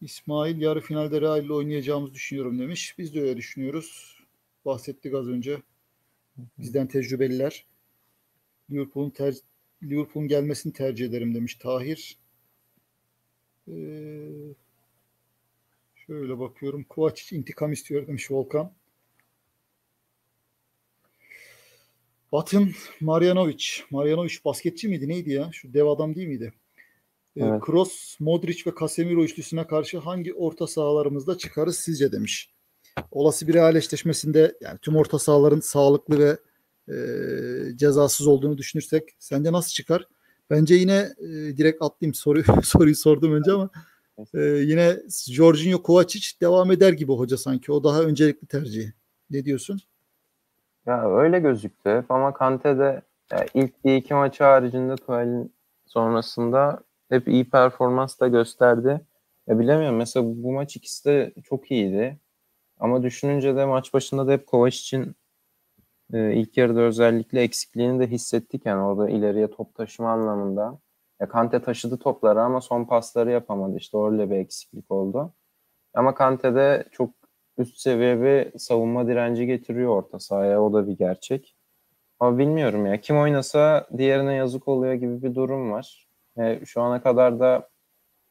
İsmail 0.00 0.60
yarı 0.60 0.80
finalde 0.80 1.20
Real 1.20 1.44
ile 1.44 1.52
oynayacağımızı 1.52 2.14
düşünüyorum 2.14 2.58
demiş. 2.58 2.94
Biz 2.98 3.14
de 3.14 3.20
öyle 3.20 3.36
düşünüyoruz. 3.36 4.18
Bahsettik 4.64 5.14
az 5.14 5.28
önce. 5.28 5.62
Bizden 6.58 6.86
tecrübeliler. 6.86 7.66
Liverpool'un 8.70 9.10
ter 9.10 9.34
Liverpool'un 9.82 10.28
gelmesini 10.28 10.72
tercih 10.72 11.06
ederim 11.06 11.34
demiş 11.34 11.54
Tahir. 11.54 12.18
Ee, 13.68 14.28
şöyle 16.08 16.38
bakıyorum. 16.38 16.84
Kovacic 16.84 17.36
intikam 17.36 17.72
istiyor 17.72 18.06
demiş 18.06 18.30
Volkan. 18.30 18.72
Batın 22.32 22.70
Marjanovic. 23.00 23.64
Marjanovic 23.90 24.34
basketçi 24.44 24.88
miydi 24.88 25.08
neydi 25.08 25.32
ya? 25.32 25.50
Şu 25.52 25.74
dev 25.74 25.86
adam 25.86 26.14
değil 26.14 26.28
miydi? 26.28 26.52
Ee, 27.36 27.44
Evet. 27.44 27.60
Kroos, 27.60 28.20
Modric 28.20 28.70
ve 28.70 28.74
Casemiro 28.80 29.24
üçlüsüne 29.24 29.66
karşı 29.66 29.98
hangi 29.98 30.34
orta 30.34 30.66
sahalarımızda 30.66 31.38
çıkarız 31.38 31.76
sizce 31.78 32.12
demiş. 32.12 32.52
Olası 33.10 33.48
bir 33.48 33.54
Real 33.54 33.76
eşleşmesinde 33.76 34.58
yani 34.60 34.78
tüm 34.78 34.96
orta 34.96 35.18
sahaların 35.18 35.60
sağlıklı 35.60 36.18
ve 36.18 36.38
e, 36.94 36.96
cezasız 37.76 38.26
olduğunu 38.26 38.58
düşünürsek 38.58 39.02
sence 39.18 39.52
nasıl 39.52 39.70
çıkar? 39.70 40.08
Bence 40.50 40.74
yine 40.74 41.08
e, 41.18 41.26
direkt 41.56 41.82
atlayayım 41.82 42.14
soruyu 42.14 42.44
soruyu 42.62 42.96
sordum 42.96 43.32
önce 43.32 43.52
ama 43.52 43.70
e, 44.34 44.40
yine 44.40 44.96
Jorginho 45.30 45.82
Kovacic 45.82 46.40
devam 46.40 46.72
eder 46.72 46.92
gibi 46.92 47.12
hoca 47.12 47.36
sanki. 47.36 47.72
O 47.72 47.84
daha 47.84 48.02
öncelikli 48.02 48.46
tercih. 48.46 48.90
Ne 49.30 49.44
diyorsun? 49.44 49.80
Ya 50.86 51.10
öyle 51.18 51.38
gözüktü 51.38 52.04
ama 52.08 52.34
Kante 52.34 52.78
de 52.78 53.02
ya 53.32 53.46
ilk 53.54 53.74
iki 53.84 54.14
maçı 54.14 54.44
haricinde 54.44 54.96
Tuhel'in 54.96 55.52
sonrasında 55.86 56.80
hep 57.08 57.28
iyi 57.28 57.50
performans 57.50 58.20
da 58.20 58.28
gösterdi. 58.28 59.00
Ya 59.46 59.58
bilemiyorum 59.58 59.96
mesela 59.96 60.26
bu 60.26 60.52
maç 60.52 60.76
ikisi 60.76 61.04
de 61.04 61.32
çok 61.44 61.70
iyiydi. 61.70 62.18
Ama 62.80 63.02
düşününce 63.02 63.56
de 63.56 63.64
maç 63.64 63.94
başında 63.94 64.26
da 64.26 64.32
hep 64.32 64.46
Kovacic'in 64.46 65.16
e, 66.12 66.32
ilk 66.34 66.56
yarıda 66.56 66.80
özellikle 66.80 67.42
eksikliğini 67.42 68.00
de 68.00 68.06
hissettik 68.06 68.66
yani 68.66 68.82
orada 68.82 69.10
ileriye 69.10 69.50
top 69.50 69.74
taşıma 69.74 70.12
anlamında. 70.12 70.78
Ya 71.20 71.28
Kante 71.28 71.62
taşıdı 71.62 71.98
topları 71.98 72.42
ama 72.42 72.60
son 72.60 72.84
pasları 72.84 73.30
yapamadı. 73.30 73.76
İşte 73.76 73.98
öyle 73.98 74.30
bir 74.30 74.36
eksiklik 74.36 74.90
oldu. 74.90 75.34
Ama 75.94 76.14
Kante 76.14 76.54
de 76.54 76.84
çok 76.92 77.10
üst 77.58 77.78
seviye 77.78 78.22
bir 78.22 78.58
savunma 78.58 79.06
direnci 79.08 79.46
getiriyor 79.46 79.90
orta 79.90 80.18
sahaya. 80.18 80.62
O 80.62 80.72
da 80.72 80.88
bir 80.88 80.98
gerçek. 80.98 81.56
Ama 82.20 82.38
bilmiyorum 82.38 82.86
ya. 82.86 83.00
Kim 83.00 83.18
oynasa 83.18 83.88
diğerine 83.98 84.34
yazık 84.34 84.68
oluyor 84.68 84.94
gibi 84.94 85.22
bir 85.22 85.34
durum 85.34 85.72
var. 85.72 86.08
E, 86.38 86.66
şu 86.66 86.82
ana 86.82 87.02
kadar 87.02 87.40
da 87.40 87.68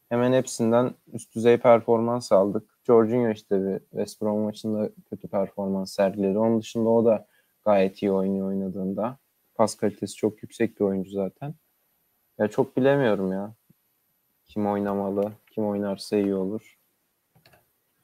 hemen 0.10 0.34
hepsinden 0.34 0.96
üst 1.13 1.36
düzey 1.36 1.58
performans 1.58 2.32
aldık. 2.32 2.79
Jorginho 2.84 3.29
işte 3.32 3.65
bir 3.65 3.79
West 3.79 4.22
Brom 4.22 4.39
maçında 4.39 4.89
kötü 5.10 5.27
performans 5.27 5.94
sergiledi. 5.94 6.38
Onun 6.38 6.62
dışında 6.62 6.89
o 6.89 7.06
da 7.06 7.27
gayet 7.65 8.03
iyi 8.03 8.12
oynuyor 8.12 8.48
oynadığında. 8.48 9.17
Pas 9.56 9.75
kalitesi 9.75 10.15
çok 10.15 10.44
yüksek 10.44 10.79
bir 10.79 10.86
oyuncu 10.86 11.12
zaten. 11.12 11.56
Ya 12.39 12.48
çok 12.48 12.77
bilemiyorum 12.77 13.32
ya. 13.32 13.53
Kim 14.46 14.67
oynamalı, 14.67 15.32
kim 15.51 15.67
oynarsa 15.67 16.17
iyi 16.17 16.36
olur. 16.36 16.77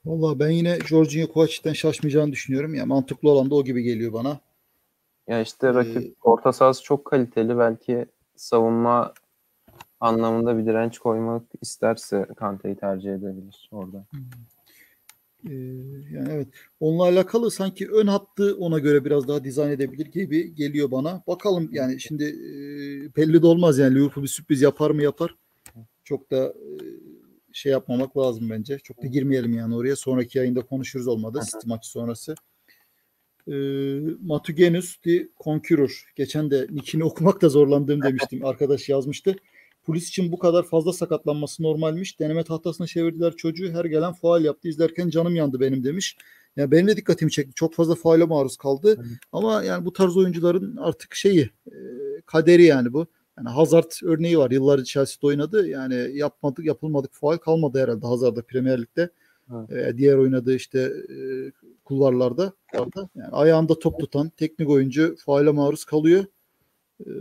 Vallahi 0.06 0.40
ben 0.40 0.50
yine 0.50 0.80
Jorginho 0.80 1.28
Kovacic'ten 1.34 1.74
şaşmayacağını 1.74 2.32
düşünüyorum. 2.32 2.76
Ya 2.76 2.86
mantıklı 2.86 3.30
olan 3.30 3.50
da 3.50 3.56
o 3.56 3.64
gibi 3.64 3.84
geliyor 3.84 4.14
bana. 4.14 4.40
Ya 5.28 5.42
işte 5.42 5.74
rakip 5.74 6.18
orta 6.22 6.54
sahası 6.54 6.84
çok 6.84 7.06
kaliteli. 7.06 7.58
Belki 7.58 8.06
savunma 8.36 9.14
anlamında 10.00 10.58
bir 10.58 10.66
direnç 10.66 11.00
koymak 11.00 11.44
isterse 11.62 12.28
Kante'yi 12.36 12.76
tercih 12.76 13.14
edebilir 13.14 13.70
orada. 13.72 14.06
Ee, 15.50 15.54
yani 16.12 16.30
evet. 16.32 16.48
Onunla 16.80 17.04
alakalı 17.04 17.52
sanki 17.52 17.92
ön 17.92 18.08
hattı 18.08 18.56
ona 18.60 18.80
göre 18.80 19.06
biraz 19.06 19.28
daha 19.28 19.44
dizayn 19.44 19.70
edebilir 19.72 20.06
gibi 20.06 20.56
geliyor 20.56 20.92
bana. 20.92 21.24
Bakalım 21.28 21.70
yani 21.72 22.02
şimdi 22.02 22.24
e, 22.24 22.50
belli 23.18 23.42
de 23.42 23.48
olmaz 23.48 23.78
yani 23.78 23.96
Liverpool 23.96 24.24
bir 24.24 24.30
sürpriz 24.30 24.62
yapar 24.62 24.92
mı 24.92 25.04
yapar. 25.04 25.36
Çok 26.04 26.32
da 26.32 26.46
e, 26.46 26.76
şey 27.54 27.72
yapmamak 27.72 28.18
lazım 28.18 28.50
bence. 28.50 28.80
Çok 28.80 29.04
da 29.04 29.08
girmeyelim 29.08 29.54
yani 29.54 29.76
oraya. 29.76 29.96
Sonraki 29.96 30.38
yayında 30.38 30.62
konuşuruz 30.62 31.08
olmadı 31.08 31.40
City 31.46 31.68
maçı 31.68 31.90
sonrası. 31.90 32.36
E, 33.48 33.54
Matugenus 34.22 35.04
di 35.04 35.32
Conqueror. 35.44 36.12
Geçen 36.16 36.52
de 36.52 36.68
nickini 36.72 37.04
okumakta 37.10 37.50
zorlandığım 37.50 38.02
demiştim. 38.02 38.46
Arkadaş 38.46 38.90
yazmıştı. 38.90 39.36
Polis 39.84 40.08
için 40.08 40.32
bu 40.32 40.40
kadar 40.40 40.64
fazla 40.64 40.94
sakatlanması 40.94 41.64
normalmiş. 41.64 42.20
Deneme 42.20 42.44
tahtasına 42.44 42.88
çevirdiler 42.88 43.36
çocuğu. 43.36 43.72
Her 43.72 43.86
gelen 43.86 44.14
faal 44.14 44.44
yaptı. 44.44 44.68
İzlerken 44.68 45.10
canım 45.10 45.36
yandı 45.36 45.60
benim 45.60 45.84
demiş. 45.84 46.18
Yani 46.56 46.72
benim 46.72 46.88
de 46.88 46.98
dikkatimi 46.98 47.32
çekti. 47.32 47.54
Çok 47.54 47.74
fazla 47.74 47.96
faale 47.96 48.26
maruz 48.26 48.58
kaldı. 48.58 48.96
Evet. 48.98 49.08
Ama 49.32 49.64
yani 49.64 49.86
bu 49.86 49.94
tarz 49.94 50.18
oyuncuların 50.18 50.78
artık 50.78 51.16
şeyi 51.16 51.50
e, 51.68 51.78
kaderi 52.26 52.64
yani 52.64 52.94
bu. 52.94 53.08
Yani 53.38 53.50
Hazard 53.50 53.92
örneği 54.04 54.38
var. 54.38 54.52
Yıllarca 54.52 54.84
Chelsea'de 54.84 55.28
oynadı. 55.28 55.68
Yani 55.68 56.10
yapmadık, 56.14 56.66
yapılmadık 56.66 57.14
faal 57.14 57.38
kalmadı 57.38 57.80
herhalde 57.80 58.08
Hazard'da 58.08 58.42
Premier 58.42 58.82
Lig'de. 58.82 59.10
Evet. 59.54 59.72
E, 59.72 59.98
diğer 59.98 60.18
oynadığı 60.18 60.56
işte 60.56 60.80
e, 61.10 61.18
kulvarlarda. 61.84 62.54
Yani 62.74 63.28
ayağında 63.32 63.80
top 63.80 64.00
tutan 64.00 64.30
teknik 64.30 64.70
oyuncu 64.70 65.16
faale 65.26 65.52
maruz 65.52 65.86
kalıyor. 65.86 66.26
E, 67.06 67.12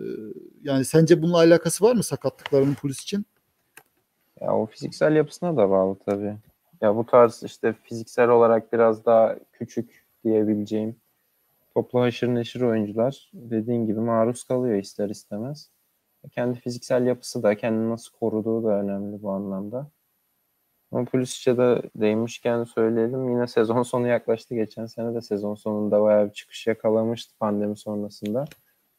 yani 0.63 0.85
sence 0.85 1.23
bununla 1.23 1.37
alakası 1.37 1.85
var 1.85 1.95
mı 1.95 2.03
sakatlıklarının 2.03 2.75
polis 2.75 3.03
için? 3.03 3.27
Ya 4.41 4.57
o 4.57 4.67
fiziksel 4.67 5.17
yapısına 5.17 5.57
da 5.57 5.71
bağlı 5.71 5.97
tabii. 6.07 6.37
Ya 6.83 6.97
bu 6.97 7.07
tarz 7.07 7.43
işte 7.43 7.73
fiziksel 7.73 8.29
olarak 8.29 8.73
biraz 8.73 9.05
daha 9.07 9.37
küçük 9.53 10.07
diyebileceğim 10.25 10.97
toplu 11.75 12.01
haşır 12.01 12.29
neşir 12.29 12.61
oyuncular 12.61 13.31
dediğin 13.35 13.87
gibi 13.87 14.01
maruz 14.01 14.45
kalıyor 14.45 14.79
ister 14.79 15.09
istemez. 15.09 15.71
Kendi 16.31 16.61
fiziksel 16.61 17.07
yapısı 17.07 17.43
da 17.43 17.57
kendini 17.57 17.91
nasıl 17.91 18.13
koruduğu 18.19 18.65
da 18.65 18.69
önemli 18.69 19.23
bu 19.23 19.31
anlamda. 19.31 19.91
Ama 20.93 21.05
Pulisic'e 21.05 21.57
de 21.57 21.83
değinmişken 21.97 22.65
söyleyelim. 22.65 23.31
Yine 23.31 23.47
sezon 23.47 23.83
sonu 23.83 24.09
yaklaştı. 24.09 24.55
Geçen 24.55 24.87
sene 24.87 25.15
de 25.15 25.21
sezon 25.21 25.55
sonunda 25.55 26.03
bayağı 26.03 26.29
bir 26.29 26.33
çıkış 26.33 26.67
yakalamıştı 26.67 27.39
pandemi 27.39 27.77
sonrasında. 27.77 28.45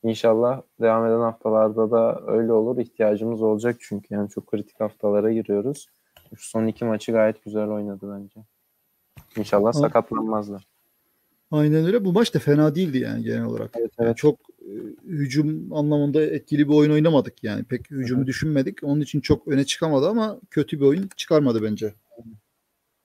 İnşallah 0.03 0.61
devam 0.81 1.05
eden 1.05 1.19
haftalarda 1.19 1.91
da 1.91 2.21
öyle 2.27 2.53
olur. 2.53 2.77
İhtiyacımız 2.77 3.41
olacak 3.41 3.75
çünkü 3.79 4.13
yani 4.13 4.29
çok 4.29 4.47
kritik 4.47 4.79
haftalara 4.79 5.31
giriyoruz. 5.31 5.87
Şu 6.35 6.49
son 6.49 6.67
iki 6.67 6.85
maçı 6.85 7.11
gayet 7.11 7.43
güzel 7.45 7.67
oynadı 7.67 8.15
bence. 8.19 8.45
İnşallah 9.37 9.73
sakatlanmazlar. 9.73 10.67
Aynen 11.51 11.85
öyle. 11.85 12.05
Bu 12.05 12.13
maç 12.13 12.33
da 12.33 12.39
fena 12.39 12.75
değildi 12.75 12.97
yani 12.97 13.23
genel 13.23 13.45
olarak. 13.45 13.71
Evet, 13.79 13.91
Yani 13.99 14.07
evet. 14.07 14.17
çok 14.17 14.39
e, 14.61 14.71
hücum 15.07 15.73
anlamında 15.73 16.21
etkili 16.21 16.69
bir 16.69 16.73
oyun 16.73 16.91
oynamadık 16.91 17.43
yani. 17.43 17.63
Pek 17.63 17.91
hücumu 17.91 18.25
düşünmedik. 18.25 18.83
Onun 18.83 19.01
için 19.01 19.21
çok 19.21 19.47
öne 19.47 19.65
çıkamadı 19.65 20.09
ama 20.09 20.39
kötü 20.49 20.79
bir 20.79 20.85
oyun 20.85 21.09
çıkarmadı 21.15 21.63
bence. 21.63 21.93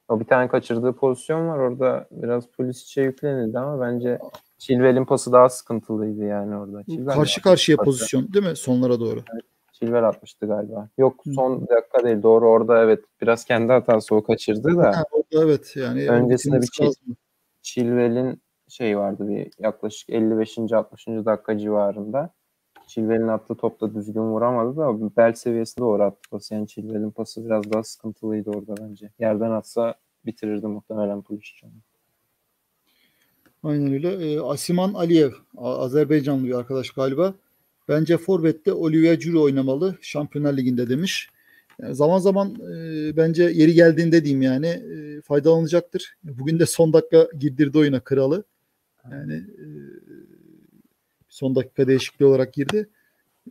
O 0.08 0.20
bir 0.20 0.24
tane 0.24 0.48
kaçırdığı 0.48 0.92
pozisyon 0.92 1.48
var 1.48 1.58
orada 1.58 2.08
biraz 2.10 2.46
Pulisic'e 2.46 3.04
yüklenildi 3.04 3.58
ama 3.58 3.80
bence 3.80 4.18
Chilwell'in 4.58 5.04
pası 5.04 5.32
daha 5.32 5.48
sıkıntılıydı 5.48 6.24
yani 6.24 6.56
orada. 6.56 6.82
Chilwell 6.84 7.14
Karşı 7.14 7.42
karşıya 7.42 7.76
atmıştı? 7.76 7.84
pozisyon 7.84 8.32
değil 8.32 8.46
mi? 8.46 8.56
Sonlara 8.56 9.00
doğru. 9.00 9.22
Chilwell 9.78 10.08
atmıştı 10.08 10.46
galiba. 10.46 10.88
Yok 10.98 11.22
son 11.34 11.68
dakika 11.68 12.04
değil 12.04 12.22
doğru 12.22 12.48
orada 12.48 12.82
evet 12.82 13.04
biraz 13.22 13.44
kendi 13.44 13.72
hatası 13.72 14.14
o 14.14 14.22
kaçırdı 14.22 14.76
da. 14.76 14.96
Ha, 14.96 15.04
orada 15.10 15.44
evet 15.44 15.76
yani. 15.76 16.08
Öncesinde 16.08 16.62
bir 16.62 16.68
şey-. 16.72 16.92
Chilwell'in 17.62 18.42
şey 18.68 18.98
vardı 18.98 19.28
bir 19.28 19.50
yaklaşık 19.58 20.10
55. 20.10 20.58
60. 20.72 21.06
dakika 21.06 21.58
civarında. 21.58 22.30
Chilwell'in 22.86 23.28
attığı 23.28 23.54
topta 23.54 23.94
düzgün 23.94 24.20
vuramadı 24.20 24.76
da 24.76 25.16
bel 25.16 25.32
seviyesinde 25.32 25.84
doğru 25.84 26.02
attı 26.02 26.30
pası. 26.30 26.54
Yani 26.54 26.68
Chilwell'in 26.68 27.10
pası 27.10 27.44
biraz 27.44 27.72
daha 27.72 27.82
sıkıntılıydı 27.82 28.50
orada 28.50 28.74
bence. 28.80 29.10
Yerden 29.18 29.50
atsa 29.50 29.94
bitirirdi 30.26 30.66
muhtemelen 30.66 31.22
Pulisic. 31.22 31.66
Aynen 33.62 33.92
öyle. 33.92 34.32
Ee, 34.32 34.40
Asiman 34.40 34.94
Aliyev, 34.94 35.30
Azerbaycanlı 35.56 36.44
bir 36.46 36.54
arkadaş 36.54 36.90
galiba. 36.90 37.34
Bence 37.88 38.18
Forvet'te 38.18 38.72
Olivier 38.72 39.14
Giroud 39.14 39.44
oynamalı. 39.44 39.98
Şampiyonlar 40.00 40.56
Ligi'nde 40.56 40.88
demiş. 40.88 41.28
Yani 41.82 41.94
zaman 41.94 42.18
zaman 42.18 42.54
e, 42.54 43.16
bence 43.16 43.42
yeri 43.42 43.74
geldiğinde 43.74 44.24
diyeyim 44.24 44.42
yani 44.42 44.66
e, 44.66 45.20
faydalanacaktır. 45.20 46.16
Bugün 46.24 46.58
de 46.58 46.66
son 46.66 46.92
dakika 46.92 47.28
girdirdi 47.38 47.78
oyuna 47.78 48.00
kralı. 48.00 48.44
Yani 49.10 49.34
e, 49.34 49.66
son 51.28 51.54
dakika 51.54 51.88
değişikliği 51.88 52.24
olarak 52.24 52.54
girdi. 52.54 52.88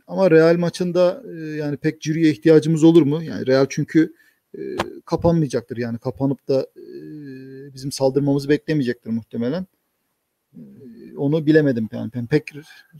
Ama 0.06 0.30
Real 0.30 0.56
maçında 0.56 1.22
e, 1.32 1.36
yani 1.36 1.76
pek 1.76 2.00
Giroud'a 2.00 2.28
ihtiyacımız 2.28 2.84
olur 2.84 3.02
mu? 3.02 3.22
Yani 3.22 3.46
Real 3.46 3.66
çünkü 3.68 4.14
e, 4.58 4.60
kapanmayacaktır. 5.04 5.76
Yani 5.76 5.98
kapanıp 5.98 6.48
da 6.48 6.66
e, 6.76 6.84
bizim 7.74 7.92
saldırmamızı 7.92 8.48
beklemeyecektir 8.48 9.10
muhtemelen. 9.10 9.66
E, 10.54 10.60
onu 11.18 11.46
bilemedim 11.46 11.88
yani. 11.92 12.10
Ben 12.14 12.26
pek 12.26 12.52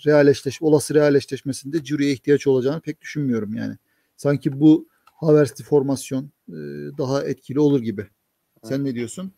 realleşleş, 0.06 0.62
olası 0.62 0.94
realleşleşmesinde 0.94 1.84
Ciro'ya 1.84 2.10
ihtiyaç 2.10 2.46
olacağını 2.46 2.80
pek 2.80 3.00
düşünmüyorum 3.00 3.54
yani. 3.54 3.76
Sanki 4.16 4.60
bu 4.60 4.88
Havertz'li 5.04 5.64
formasyon 5.64 6.24
e, 6.48 6.58
daha 6.98 7.22
etkili 7.24 7.60
olur 7.60 7.82
gibi. 7.82 8.06
Sen 8.62 8.84
ne 8.84 8.94
diyorsun? 8.94 9.32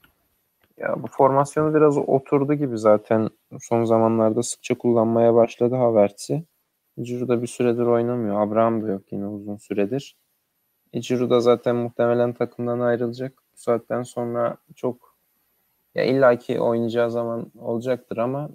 Ya 0.79 1.03
bu 1.03 1.07
formasyonu 1.07 1.75
biraz 1.75 1.99
oturdu 1.99 2.55
gibi 2.55 2.79
zaten 2.79 3.29
son 3.61 3.85
zamanlarda 3.85 4.43
sıkça 4.43 4.79
kullanmaya 4.79 5.35
başladı 5.35 5.75
Havertz'i. 5.75 6.45
Ciro 7.03 7.29
da 7.29 7.43
bir 7.43 7.47
süredir 7.47 7.83
oynamıyor. 7.83 8.41
Abraham 8.41 8.83
da 8.83 8.89
yok 8.89 9.03
yine 9.11 9.27
uzun 9.27 9.57
süredir. 9.57 10.17
E, 10.93 11.01
Ciro 11.01 11.31
da 11.31 11.41
zaten 11.41 11.77
muhtemelen 11.77 12.33
takımdan 12.33 12.81
ayrılacak. 12.81 13.33
Bu 13.53 13.57
saatten 13.57 14.03
sonra 14.03 14.57
çok 14.77 15.17
ya 15.95 16.05
illaki 16.05 16.61
oynayacağı 16.61 17.11
zaman 17.11 17.53
olacaktır 17.59 18.17
ama 18.17 18.51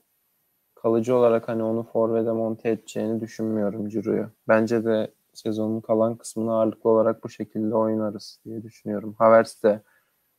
kalıcı 0.86 1.16
olarak 1.16 1.48
hani 1.48 1.64
onu 1.64 1.84
forvete 1.84 2.32
monte 2.32 2.70
edeceğini 2.70 3.22
düşünmüyorum 3.22 3.90
Ciro'yu. 3.90 4.30
Bence 4.48 4.86
de 4.86 5.14
sezonun 5.34 5.82
kalan 5.82 6.16
kısmını 6.16 6.54
ağırlıklı 6.54 6.90
olarak 6.90 7.24
bu 7.24 7.30
şekilde 7.30 7.76
oynarız 7.76 8.40
diye 8.46 8.64
düşünüyorum. 8.64 9.16
Havertz 9.18 9.64
de 9.64 9.82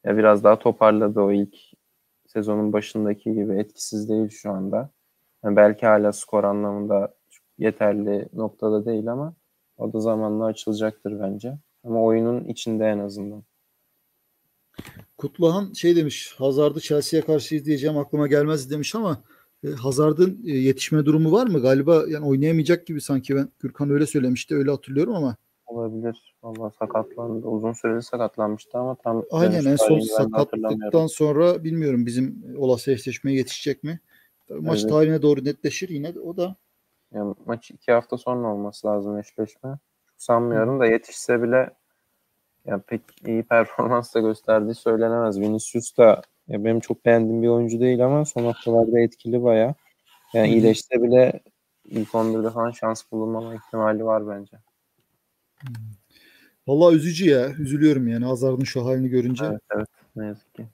ya 0.05 0.17
biraz 0.17 0.45
daha 0.45 0.59
toparladı 0.59 1.21
o 1.21 1.33
ilk 1.33 1.57
sezonun 2.27 2.73
başındaki 2.73 3.35
gibi 3.35 3.59
etkisiz 3.59 4.09
değil 4.09 4.29
şu 4.29 4.51
anda. 4.51 4.91
Yani 5.45 5.57
belki 5.57 5.87
hala 5.87 6.13
skor 6.13 6.45
anlamında 6.45 7.15
yeterli 7.59 8.29
noktada 8.33 8.87
değil 8.87 9.13
ama 9.13 9.35
o 9.79 9.93
da 9.93 10.01
zamanla 10.01 10.45
açılacaktır 10.45 11.21
bence. 11.21 11.59
Ama 11.85 12.03
oyunun 12.03 12.45
içinde 12.45 12.85
en 12.87 12.99
azından. 12.99 13.43
Kutluhan 15.19 15.73
şey 15.73 15.97
demiş, 15.97 16.35
Hazard'ı 16.39 16.81
Chelsea'ye 16.81 17.25
karşı 17.25 17.55
izleyeceğim 17.55 17.99
aklıma 17.99 18.27
gelmez 18.27 18.71
demiş 18.71 18.95
ama 18.95 19.23
e, 19.65 19.69
Hazard'ın 19.69 20.41
e, 20.47 20.53
yetişme 20.53 21.05
durumu 21.05 21.33
var 21.33 21.47
mı? 21.47 21.63
Galiba 21.63 22.05
yani 22.09 22.27
oynayamayacak 22.27 22.87
gibi 22.87 23.01
sanki 23.01 23.37
ben 23.37 23.49
Gürkan 23.61 23.91
öyle 23.91 24.07
söylemişti, 24.07 24.55
öyle 24.55 24.71
hatırlıyorum 24.71 25.15
ama. 25.15 25.37
Olabilir. 25.67 26.35
Vallahi 26.43 26.75
sakatlandı. 26.79 27.47
Uzun 27.47 27.73
süreli 27.73 28.03
sakatlanmıştı 28.03 28.79
ama 28.79 28.95
tam 28.95 29.25
Aynen 29.31 29.65
en 29.65 29.77
son 29.77 30.01
sakatlıktan 30.01 31.07
sonra 31.07 31.65
bilmiyorum 31.65 32.07
bizim 32.07 32.55
olası 32.59 32.93
eşleşmeye 32.93 33.37
yetişecek 33.37 33.85
mi? 33.85 34.01
Maç 34.51 34.81
evet. 34.81 34.91
tarihine 34.91 35.23
doğru 35.23 35.45
netleşir 35.45 35.89
yine 35.89 36.15
de 36.15 36.21
o 36.21 36.37
da. 36.37 36.57
Yani 37.13 37.35
maç 37.47 37.71
iki 37.71 37.93
hafta 37.93 38.19
sonra 38.19 38.49
olması 38.49 38.87
lazım 38.87 39.19
eşleşme. 39.19 39.71
Çok 39.71 39.79
sanmıyorum 40.17 40.81
da 40.81 40.87
yetişse 40.87 41.43
bile 41.43 41.71
yani 42.65 42.83
pek 42.83 43.03
iyi 43.27 43.43
performans 43.43 44.15
da 44.15 44.21
gösterdiği 44.21 44.75
söylenemez. 44.75 45.41
Vinicius 45.41 45.97
da 45.97 46.23
ya 46.49 46.65
benim 46.65 46.81
çok 46.81 47.05
beğendiğim 47.05 47.43
bir 47.43 47.49
oyuncu 47.49 47.81
değil 47.81 48.05
ama 48.05 48.25
son 48.25 48.45
haftalarda 48.45 49.01
etkili 49.01 49.43
baya. 49.43 49.75
Yani 50.35 50.49
iyileşse 50.49 51.03
bile 51.03 51.41
ilk 51.85 52.09
11'de 52.09 52.51
falan 52.51 52.71
şans 52.71 53.03
bulunmama 53.13 53.55
ihtimali 53.55 54.05
var 54.05 54.29
bence. 54.29 54.57
Vallahi 56.67 56.97
üzücü 56.97 57.29
ya. 57.29 57.51
Üzülüyorum 57.51 58.09
yani 58.09 58.25
Hazard'ın 58.25 58.65
şu 58.65 58.85
halini 58.85 59.09
görünce. 59.09 59.45
Evet, 59.45 59.61
evet. 59.75 59.89
Ne 60.17 60.27
yazık 60.27 60.55
ki. 60.55 60.67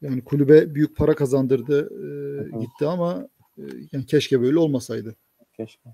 Yani 0.00 0.24
kulübe 0.24 0.74
büyük 0.74 0.96
para 0.96 1.14
kazandırdı 1.14 1.80
e, 1.80 2.58
gitti 2.58 2.86
ama 2.86 3.28
e, 3.58 3.62
yani 3.92 4.06
keşke 4.06 4.40
böyle 4.40 4.58
olmasaydı. 4.58 5.16
Keşke. 5.56 5.90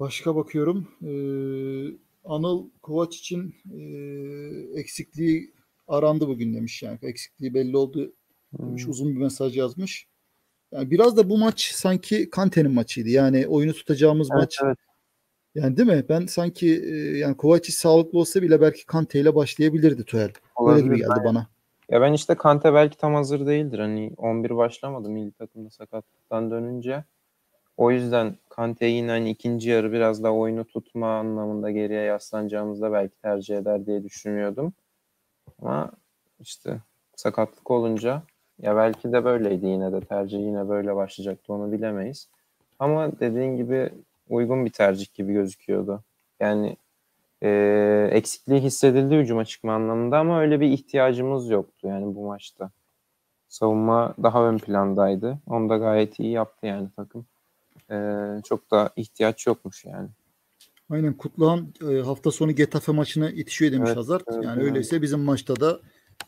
Başka 0.00 0.36
bakıyorum. 0.36 0.88
E, 1.02 1.12
Anıl 2.24 2.70
Kovaç 2.82 3.16
için 3.16 3.54
e, 3.72 3.80
eksikliği 4.80 5.52
arandı 5.88 6.28
bugün 6.28 6.54
demiş 6.54 6.82
yani. 6.82 6.98
Eksikliği 7.02 7.54
belli 7.54 7.76
oldu 7.76 8.12
demiş. 8.58 8.84
Hmm. 8.84 8.90
Uzun 8.90 9.14
bir 9.14 9.20
mesaj 9.20 9.56
yazmış. 9.56 10.06
Yani 10.72 10.90
biraz 10.90 11.16
da 11.16 11.30
bu 11.30 11.38
maç 11.38 11.72
sanki 11.74 12.30
Kante'nin 12.30 12.72
maçıydı. 12.72 13.08
Yani 13.08 13.46
oyunu 13.46 13.72
tutacağımız 13.72 14.28
evet, 14.32 14.42
maç. 14.42 14.58
Evet. 14.64 14.78
Yani 15.54 15.76
değil 15.76 15.88
mi? 15.88 16.04
Ben 16.08 16.26
sanki 16.26 16.82
e, 16.84 17.18
yani 17.18 17.36
Kovacic 17.36 17.72
sağlıklı 17.72 18.18
olsa 18.18 18.42
bile 18.42 18.60
belki 18.60 18.86
Kante 18.86 19.20
ile 19.20 19.34
başlayabilirdi 19.34 20.04
Tuchel. 20.04 20.32
Öyle 20.66 20.80
gibi 20.80 20.96
geldi 20.96 21.10
ben, 21.16 21.24
bana. 21.24 21.46
Ya 21.88 22.00
ben 22.00 22.12
işte 22.12 22.34
Kante 22.34 22.74
belki 22.74 22.96
tam 22.96 23.14
hazır 23.14 23.46
değildir. 23.46 23.78
Hani 23.78 24.12
11 24.16 24.56
başlamadı 24.56 25.10
milli 25.10 25.32
takımda 25.32 25.70
sakatlıktan 25.70 26.50
dönünce. 26.50 27.04
O 27.76 27.90
yüzden 27.90 28.36
Kante 28.48 28.86
yine 28.86 29.10
hani 29.10 29.30
ikinci 29.30 29.70
yarı 29.70 29.92
biraz 29.92 30.22
daha 30.22 30.32
oyunu 30.32 30.64
tutma 30.64 31.18
anlamında 31.18 31.70
geriye 31.70 32.02
yaslanacağımızda 32.02 32.92
belki 32.92 33.16
tercih 33.22 33.56
eder 33.56 33.86
diye 33.86 34.04
düşünüyordum. 34.04 34.72
Ama 35.62 35.90
işte 36.40 36.78
sakatlık 37.16 37.70
olunca 37.70 38.22
ya 38.62 38.76
belki 38.76 39.12
de 39.12 39.24
böyleydi 39.24 39.66
yine 39.66 39.92
de 39.92 40.00
tercih 40.00 40.38
yine 40.38 40.68
böyle 40.68 40.96
başlayacaktı 40.96 41.52
onu 41.52 41.72
bilemeyiz. 41.72 42.28
Ama 42.78 43.20
dediğin 43.20 43.56
gibi 43.56 43.90
uygun 44.28 44.64
bir 44.64 44.70
tercih 44.70 45.14
gibi 45.14 45.32
gözüküyordu. 45.32 46.02
Yani 46.40 46.76
e, 47.42 48.08
eksikliği 48.12 48.60
hissedildi 48.60 49.16
hücuma 49.16 49.44
çıkma 49.44 49.74
anlamında 49.74 50.18
ama 50.18 50.40
öyle 50.40 50.60
bir 50.60 50.66
ihtiyacımız 50.70 51.50
yoktu 51.50 51.88
yani 51.88 52.14
bu 52.14 52.26
maçta. 52.26 52.70
Savunma 53.48 54.14
daha 54.22 54.48
ön 54.48 54.58
plandaydı. 54.58 55.38
Onu 55.46 55.68
da 55.68 55.76
gayet 55.76 56.20
iyi 56.20 56.32
yaptı 56.32 56.66
yani 56.66 56.88
takım. 56.96 57.26
E, 57.90 57.96
çok 58.44 58.70
da 58.70 58.90
ihtiyaç 58.96 59.46
yokmuş 59.46 59.84
yani. 59.84 60.08
Aynen 60.90 61.12
Kutluhan 61.12 61.68
e, 61.90 61.94
hafta 61.94 62.30
sonu 62.30 62.52
Getafe 62.52 62.92
maçına 62.92 63.30
yetişiyor 63.30 63.72
demiş 63.72 63.88
evet, 63.88 63.96
Hazard. 63.96 64.20
Evet, 64.32 64.44
yani 64.44 64.56
evet. 64.56 64.70
öyleyse 64.70 65.02
bizim 65.02 65.20
maçta 65.20 65.60
da 65.60 65.80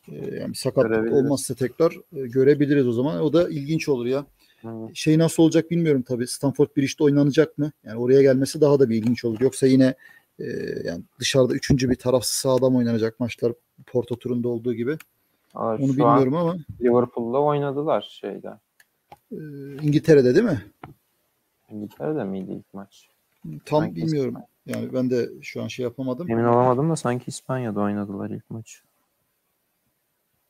e, 0.09 0.35
yani 0.41 0.55
sakatlık 0.55 1.13
olmazsa 1.13 1.55
tekrar 1.55 1.93
e, 1.93 2.27
görebiliriz 2.27 2.89
o 2.89 2.93
zaman. 2.93 3.21
O 3.21 3.33
da 3.33 3.49
ilginç 3.49 3.89
olur 3.89 4.07
ya. 4.07 4.27
Evet. 4.65 4.91
Şey 4.95 5.19
nasıl 5.19 5.43
olacak 5.43 5.71
bilmiyorum 5.71 6.03
tabii. 6.03 6.27
Stanford 6.27 6.69
işte 6.77 7.05
oynanacak 7.05 7.59
mı? 7.59 7.73
Yani 7.85 7.99
oraya 7.99 8.23
gelmesi 8.23 8.61
daha 8.61 8.81
da 8.81 8.91
bir 8.91 8.97
ilginç 8.97 9.25
olur. 9.25 9.41
Yoksa 9.41 9.67
yine 9.67 9.95
e, 10.39 10.45
yani 10.85 11.03
dışarıda 11.21 11.55
üçüncü 11.55 11.91
bir 11.91 11.97
tarafsız 11.97 12.35
sahada 12.35 12.71
mı 12.71 12.79
oynanacak 12.79 13.21
maçlar 13.21 13.53
Porto 13.87 14.19
turunda 14.19 14.49
olduğu 14.49 14.75
gibi. 14.75 14.97
Aa, 15.55 15.75
Onu 15.75 15.93
bilmiyorum 15.93 16.35
ama. 16.35 16.57
Liverpool'da 16.81 17.41
oynadılar 17.41 18.19
şeyde. 18.21 18.49
E, 19.33 19.39
İngiltere'de 19.83 20.35
değil 20.35 20.47
mi? 20.47 20.65
İngiltere'de 21.71 22.25
miydi 22.25 22.53
ilk 22.53 22.75
maç? 22.75 23.09
Tam 23.65 23.81
sanki 23.81 23.97
bilmiyorum. 23.97 24.35
İspanya. 24.35 24.49
Yani 24.67 24.93
ben 24.93 25.11
de 25.11 25.31
şu 25.43 25.63
an 25.63 25.69
şey 25.69 25.83
yapamadım. 25.83 26.31
Emin 26.31 26.45
olamadım 26.45 26.91
da 26.91 26.97
sanki 26.97 27.25
İspanya'da 27.27 27.81
oynadılar 27.81 28.31
ilk 28.31 28.51
maç. 28.51 28.83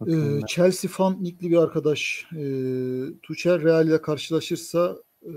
Ee, 0.07 0.41
Chelsea 0.47 0.91
fan 0.91 1.25
nickli 1.25 1.51
bir 1.51 1.57
arkadaş. 1.57 2.27
E, 2.33 2.43
Tuchel 3.23 3.63
Real 3.63 3.89
ile 3.89 4.03
karşılaşırsa 4.03 4.97
e, 5.23 5.33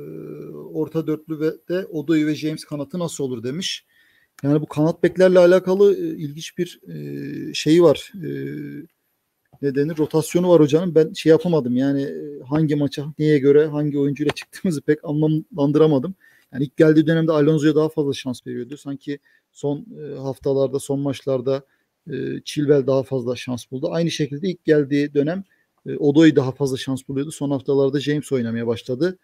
orta 0.54 1.08
dörtlü 1.08 1.40
ve 1.40 1.52
de 1.70 1.86
Odoi 1.86 2.28
ve 2.28 2.36
James 2.36 2.66
kanatı 2.66 3.00
nasıl 3.00 3.24
olur 3.24 3.44
demiş. 3.44 3.86
Yani 4.44 4.62
bu 4.62 4.66
kanat 4.66 5.04
beklerle 5.04 5.40
alakalı 5.40 5.94
e, 5.94 6.08
ilginç 6.08 6.58
bir 6.58 6.80
e, 6.88 7.54
şeyi 7.54 7.84
var. 7.84 8.12
E, 8.16 8.30
ne 9.62 9.76
denir? 9.76 9.98
Rotasyonu 9.98 10.50
var 10.50 10.62
hocanın. 10.62 10.96
Ben 10.96 11.14
şey 11.14 11.30
yapamadım 11.30 11.76
yani 11.76 12.10
hangi 12.50 12.76
maça, 12.76 13.14
neye 13.20 13.40
göre, 13.40 13.66
hangi 13.68 14.00
oyuncuyla 14.00 14.32
çıktığımızı 14.32 14.82
pek 14.82 15.00
anlamlandıramadım. 15.04 16.16
Yani 16.54 16.64
ilk 16.64 16.78
geldiği 16.78 17.08
dönemde 17.08 17.32
Alonso'ya 17.32 17.76
daha 17.76 17.90
fazla 17.90 18.14
şans 18.14 18.48
veriyordu. 18.48 18.78
Sanki 18.78 19.20
son 19.52 19.86
e, 20.02 20.18
haftalarda, 20.18 20.80
son 20.80 21.00
maçlarda 21.00 21.62
e, 22.12 22.14
Chilwell 22.46 22.88
daha 22.88 23.04
fazla 23.04 23.36
şans 23.36 23.72
buldu. 23.72 23.88
Aynı 23.92 24.12
şekilde 24.12 24.50
ilk 24.50 24.66
geldiği 24.66 25.14
dönem 25.14 25.44
e, 25.86 25.98
Odoi 25.98 26.36
daha 26.36 26.52
fazla 26.52 26.78
şans 26.78 27.08
buluyordu. 27.08 27.32
Son 27.32 27.52
haftalarda 27.52 28.00
James 28.00 28.32
oynamaya 28.32 28.68
başladı. 28.68 29.18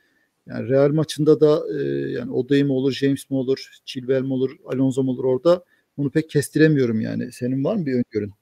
Yani 0.47 0.69
Real 0.69 0.89
maçında 0.89 1.41
da 1.41 1.79
e, 1.79 1.83
yani 2.11 2.31
Odoi 2.31 2.63
mi 2.63 2.71
olur, 2.71 2.91
James 2.91 3.29
mi 3.29 3.37
olur, 3.37 3.69
Chilwell 3.85 4.21
mi 4.21 4.33
olur, 4.33 4.57
Alonso 4.65 5.03
mu 5.03 5.11
olur 5.11 5.23
orada 5.23 5.63
onu 5.97 6.09
pek 6.09 6.29
kestiremiyorum 6.29 7.01
yani. 7.01 7.31
Senin 7.31 7.63
var 7.63 7.75
mı 7.75 7.85
bir 7.85 7.93
öngörün? 7.93 8.33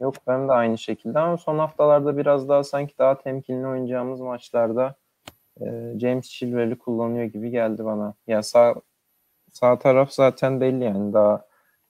Yok 0.00 0.14
ben 0.26 0.48
de 0.48 0.52
aynı 0.52 0.78
şekilde 0.78 1.18
ama 1.18 1.36
son 1.36 1.58
haftalarda 1.58 2.16
biraz 2.16 2.48
daha 2.48 2.64
sanki 2.64 2.98
daha 2.98 3.18
temkinli 3.18 3.66
oynayacağımız 3.66 4.20
maçlarda 4.20 4.94
James 5.98 6.28
Chilwell'i 6.30 6.78
kullanıyor 6.78 7.24
gibi 7.24 7.50
geldi 7.50 7.84
bana. 7.84 8.14
Ya 8.26 8.42
sağ 8.42 8.74
sağ 9.52 9.78
taraf 9.78 10.12
zaten 10.12 10.60
belli 10.60 10.84
yani 10.84 11.12
daha 11.12 11.46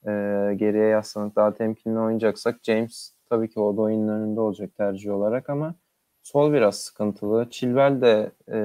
e, 0.07 0.11
geriye 0.55 0.85
yaslanıp 0.85 1.35
daha 1.35 1.53
temkinli 1.53 1.99
oynayacaksak 1.99 2.59
James 2.63 3.13
tabii 3.29 3.49
ki 3.49 3.59
o 3.59 3.77
da 3.77 3.81
oyunun 3.81 4.07
önünde 4.07 4.39
olacak 4.39 4.75
tercih 4.77 5.11
olarak 5.11 5.49
ama 5.49 5.75
sol 6.23 6.53
biraz 6.53 6.75
sıkıntılı. 6.75 7.49
Chilwell 7.49 8.01
de 8.01 8.31
e, 8.47 8.57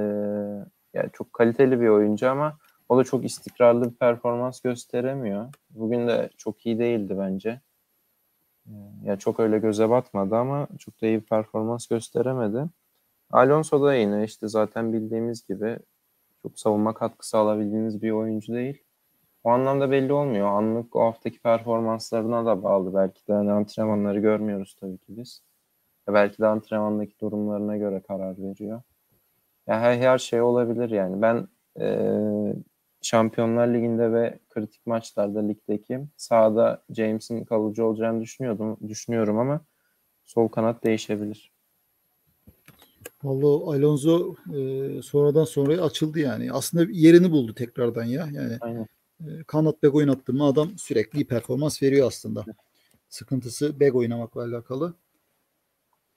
yani 0.95 1.11
çok 1.13 1.33
kaliteli 1.33 1.81
bir 1.81 1.89
oyuncu 1.89 2.31
ama 2.31 2.59
o 2.89 2.99
da 2.99 3.05
çok 3.05 3.25
istikrarlı 3.25 3.91
bir 3.91 3.97
performans 3.97 4.61
gösteremiyor. 4.61 5.55
Bugün 5.71 6.09
de 6.09 6.31
çok 6.37 6.67
iyi 6.67 6.79
değildi 6.79 7.17
bence. 7.19 7.61
Ya 8.67 8.75
yani 9.05 9.19
çok 9.19 9.41
öyle 9.41 9.59
göze 9.59 9.91
batmadı 9.91 10.37
ama 10.37 10.69
çok 10.79 11.03
da 11.03 11.07
iyi 11.07 11.21
bir 11.21 11.27
performans 11.27 11.87
gösteremedi. 11.87 12.65
Alonso 13.35 13.83
da 13.83 13.95
yine 13.95 14.25
işte 14.25 14.49
zaten 14.49 14.93
bildiğimiz 14.93 15.47
gibi 15.47 15.79
çok 16.43 16.59
savunma 16.61 16.95
katkısı 16.95 17.39
alabildiğiniz 17.39 18.03
bir 18.03 18.11
oyuncu 18.11 18.55
değil. 18.55 18.83
O 19.45 19.51
anlamda 19.51 19.91
belli 19.91 20.13
olmuyor. 20.13 20.49
Anlık 20.49 20.97
o 20.97 21.05
haftaki 21.07 21.41
performanslarına 21.41 22.47
da 22.47 22.63
bağlı. 22.63 22.95
Belki 22.95 23.27
de 23.29 23.33
hani 23.33 23.53
antrenmanları 23.53 24.21
görmüyoruz 24.21 24.77
tabii 24.81 24.99
ki 24.99 25.07
biz. 25.09 25.43
Belki 26.09 26.39
de 26.39 26.47
antrenmandaki 26.47 27.21
durumlarına 27.21 27.77
göre 27.77 28.03
karar 28.03 28.39
veriyor. 28.39 28.83
Ya 29.67 29.81
her, 29.81 29.99
her 29.99 30.19
şey 30.19 30.43
olabilir 30.43 30.91
yani. 30.91 31.23
Ben 31.23 31.49
e, 31.81 31.87
Şampiyonlar 33.03 33.69
Ligi'nde 33.69 34.13
ve 34.13 34.39
kritik 34.51 34.87
maçlarda 34.87 35.41
ligdeki 35.41 36.01
sahada 36.17 36.85
James'in 36.91 37.45
kalıcı 37.45 37.87
olacağını 37.87 38.21
düşünüyordum, 38.21 38.79
düşünüyorum 38.89 39.39
ama 39.39 39.61
sol 40.25 40.49
kanat 40.49 40.85
değişebilir. 40.85 41.54
Vallahi 43.25 43.79
Alonso 43.79 44.35
e, 44.55 45.03
sonradan 45.03 45.45
sonra 45.45 45.83
açıldı 45.83 46.19
yani. 46.19 46.53
Aslında 46.53 46.87
yerini 46.93 47.31
buldu 47.31 47.55
tekrardan 47.55 48.05
ya. 48.05 48.29
Yani 48.33 48.59
Aynen. 48.61 48.87
e, 49.21 49.45
kanat 49.47 49.83
bek 49.83 49.95
oynattın 49.95 50.37
mı 50.37 50.45
adam 50.45 50.79
sürekli 50.79 51.25
performans 51.25 51.83
veriyor 51.83 52.07
aslında. 52.07 52.45
Sıkıntısı 53.09 53.81
bek 53.81 53.95
oynamakla 53.95 54.43
alakalı. 54.43 54.95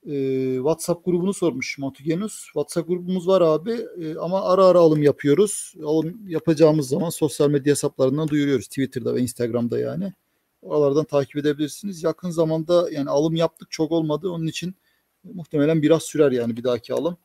E, 0.06 0.56
WhatsApp 0.56 1.06
grubunu 1.06 1.34
sormuş 1.34 1.78
Matugenus. 1.78 2.44
WhatsApp 2.46 2.88
grubumuz 2.88 3.28
var 3.28 3.42
abi 3.42 3.72
e, 4.02 4.16
ama 4.16 4.42
ara 4.42 4.66
ara 4.66 4.80
alım 4.80 5.04
yapıyoruz. 5.04 5.74
Alım 5.84 6.28
yapacağımız 6.28 6.88
zaman 6.88 7.10
sosyal 7.10 7.50
medya 7.50 7.72
hesaplarından 7.72 8.28
duyuruyoruz. 8.28 8.68
Twitter'da 8.68 9.16
ve 9.16 9.22
Instagram'da 9.22 9.80
yani. 9.80 10.14
Oralardan 10.62 11.06
takip 11.06 11.38
edebilirsiniz. 11.38 12.04
Yakın 12.04 12.30
zamanda 12.30 12.92
yani 12.92 13.10
alım 13.10 13.36
yaptık 13.36 13.72
çok 13.72 13.92
olmadı. 13.92 14.30
Onun 14.30 14.48
için 14.48 14.76
muhtemelen 15.24 15.82
biraz 15.82 16.04
sürer 16.04 16.32
yani 16.32 16.58
bir 16.58 16.64
dahaki 16.64 16.94
alım. 16.94 17.18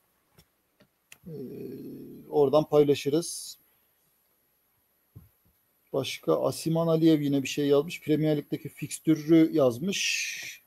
Ee, 1.26 1.32
oradan 2.28 2.68
paylaşırız. 2.68 3.58
Başka 5.92 6.42
Asiman 6.42 6.86
Aliyev 6.86 7.20
yine 7.20 7.42
bir 7.42 7.48
şey 7.48 7.66
yazmış. 7.66 8.00
Premier 8.00 8.36
Lig'deki 8.36 8.68
fikstürü 8.68 9.50
yazmış. 9.52 10.62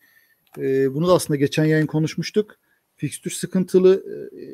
Ee, 0.57 0.93
bunu 0.93 1.07
da 1.07 1.13
aslında 1.13 1.37
geçen 1.37 1.65
yayın 1.65 1.87
konuşmuştuk. 1.87 2.55
Fikstür 2.95 3.31
sıkıntılı. 3.31 4.03
Ee, 4.31 4.45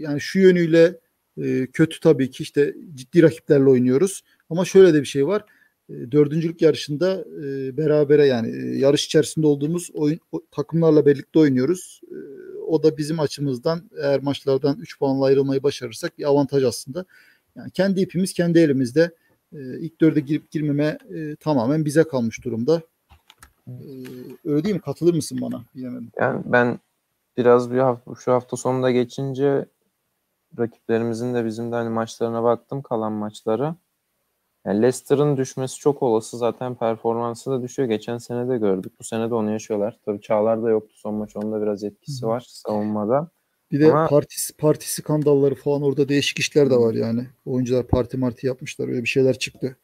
yani 0.00 0.20
şu 0.20 0.38
yönüyle 0.38 1.00
e, 1.42 1.66
kötü 1.66 2.00
tabii 2.00 2.30
ki 2.30 2.42
işte 2.42 2.74
ciddi 2.94 3.22
rakiplerle 3.22 3.68
oynuyoruz. 3.68 4.22
Ama 4.50 4.64
şöyle 4.64 4.94
de 4.94 5.00
bir 5.00 5.06
şey 5.06 5.26
var. 5.26 5.44
E, 5.88 6.12
dördüncülük 6.12 6.62
yarışında 6.62 7.24
e, 7.44 7.76
berabere 7.76 8.26
yani 8.26 8.48
e, 8.56 8.78
yarış 8.78 9.06
içerisinde 9.06 9.46
olduğumuz 9.46 9.90
oyun 9.94 10.20
takımlarla 10.50 11.06
birlikte 11.06 11.38
oynuyoruz. 11.38 12.00
E, 12.10 12.16
o 12.58 12.82
da 12.82 12.96
bizim 12.96 13.20
açımızdan 13.20 13.90
eğer 14.02 14.22
maçlardan 14.22 14.78
3 14.78 14.98
puanla 14.98 15.24
ayrılmayı 15.24 15.62
başarırsak 15.62 16.18
bir 16.18 16.24
avantaj 16.24 16.64
aslında. 16.64 17.04
Yani 17.56 17.70
kendi 17.70 18.00
ipimiz 18.00 18.32
kendi 18.32 18.58
elimizde. 18.58 19.14
E, 19.52 19.78
ilk 19.78 20.00
dörde 20.00 20.20
girip 20.20 20.50
girmeme 20.50 20.98
e, 21.14 21.36
tamamen 21.36 21.84
bize 21.84 22.04
kalmış 22.04 22.44
durumda. 22.44 22.82
E, 23.66 23.72
öyle 24.44 24.64
değil 24.64 24.74
mi? 24.74 24.80
Katılır 24.80 25.14
mısın 25.14 25.38
bana? 25.40 25.64
Bilemedim. 25.74 26.10
Yani 26.20 26.42
ben 26.44 26.78
biraz 27.36 27.72
bir 27.72 27.78
hafta, 27.78 28.14
şu 28.14 28.32
hafta 28.32 28.56
sonunda 28.56 28.90
geçince 28.90 29.66
rakiplerimizin 30.58 31.34
de 31.34 31.44
bizim 31.44 31.72
de 31.72 31.76
hani 31.76 31.88
maçlarına 31.88 32.42
baktım 32.42 32.82
kalan 32.82 33.12
maçlara. 33.12 33.76
Yani 34.66 34.82
Leicester'ın 34.82 35.36
düşmesi 35.36 35.78
çok 35.78 36.02
olası. 36.02 36.38
Zaten 36.38 36.74
performansı 36.74 37.50
da 37.50 37.62
düşüyor. 37.62 37.88
Geçen 37.88 38.18
sene 38.18 38.48
de 38.48 38.58
gördük. 38.58 38.92
Bu 39.00 39.04
sene 39.04 39.30
de 39.30 39.34
onu 39.34 39.50
yaşıyorlar. 39.52 39.98
Tabii 40.04 40.20
Çağlar 40.20 40.62
da 40.62 40.70
yoktu 40.70 40.94
son 40.96 41.14
maç. 41.14 41.36
Onda 41.36 41.62
biraz 41.62 41.84
etkisi 41.84 42.26
var 42.26 42.44
savunmada. 42.48 43.28
Bir 43.72 43.80
de 43.80 43.92
Ama- 43.92 44.06
parti, 44.08 44.36
parti 44.58 44.92
skandalları 44.92 45.54
falan 45.54 45.82
orada 45.82 46.08
değişik 46.08 46.38
işler 46.38 46.70
de 46.70 46.76
var 46.76 46.94
yani. 46.94 47.26
Oyuncular 47.46 47.86
parti 47.86 48.16
marti 48.16 48.46
yapmışlar. 48.46 48.88
Öyle 48.88 49.02
bir 49.02 49.08
şeyler 49.08 49.38
çıktı. 49.38 49.76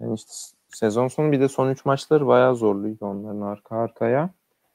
Yani 0.00 0.14
işte 0.14 0.32
sezon 0.68 1.08
sonu 1.08 1.32
bir 1.32 1.40
de 1.40 1.48
son 1.48 1.70
3 1.70 1.84
maçları 1.84 2.26
bayağı 2.26 2.56
zorluydu 2.56 3.06
onların 3.06 3.40
arka 3.40 3.76
arkaya. 3.76 4.30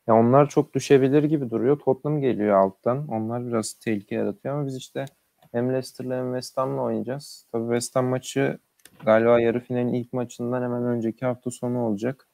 Ya 0.08 0.16
onlar 0.16 0.50
çok 0.50 0.74
düşebilir 0.74 1.24
gibi 1.24 1.50
duruyor. 1.50 1.80
Tottenham 1.80 2.22
geliyor 2.22 2.56
alttan. 2.58 3.08
Onlar 3.08 3.48
biraz 3.48 3.74
tehlike 3.74 4.16
yaratıyor 4.16 4.56
ama 4.56 4.68
biz 4.68 4.76
işte 4.76 5.06
hem 5.52 5.70
Leicester'la 5.74 6.18
hem 6.18 6.26
West 6.34 6.58
Ham'la 6.58 6.82
oynayacağız. 6.82 7.46
Tabii 7.52 7.64
West 7.64 7.96
Ham 7.96 8.06
maçı 8.06 8.60
galiba 9.06 9.40
yarı 9.40 9.60
finalin 9.60 9.94
ilk 9.94 10.14
maçından 10.14 10.62
hemen 10.62 10.84
önceki 10.84 11.26
hafta 11.26 11.52
sonu 11.52 11.80
olacak. 11.80 12.28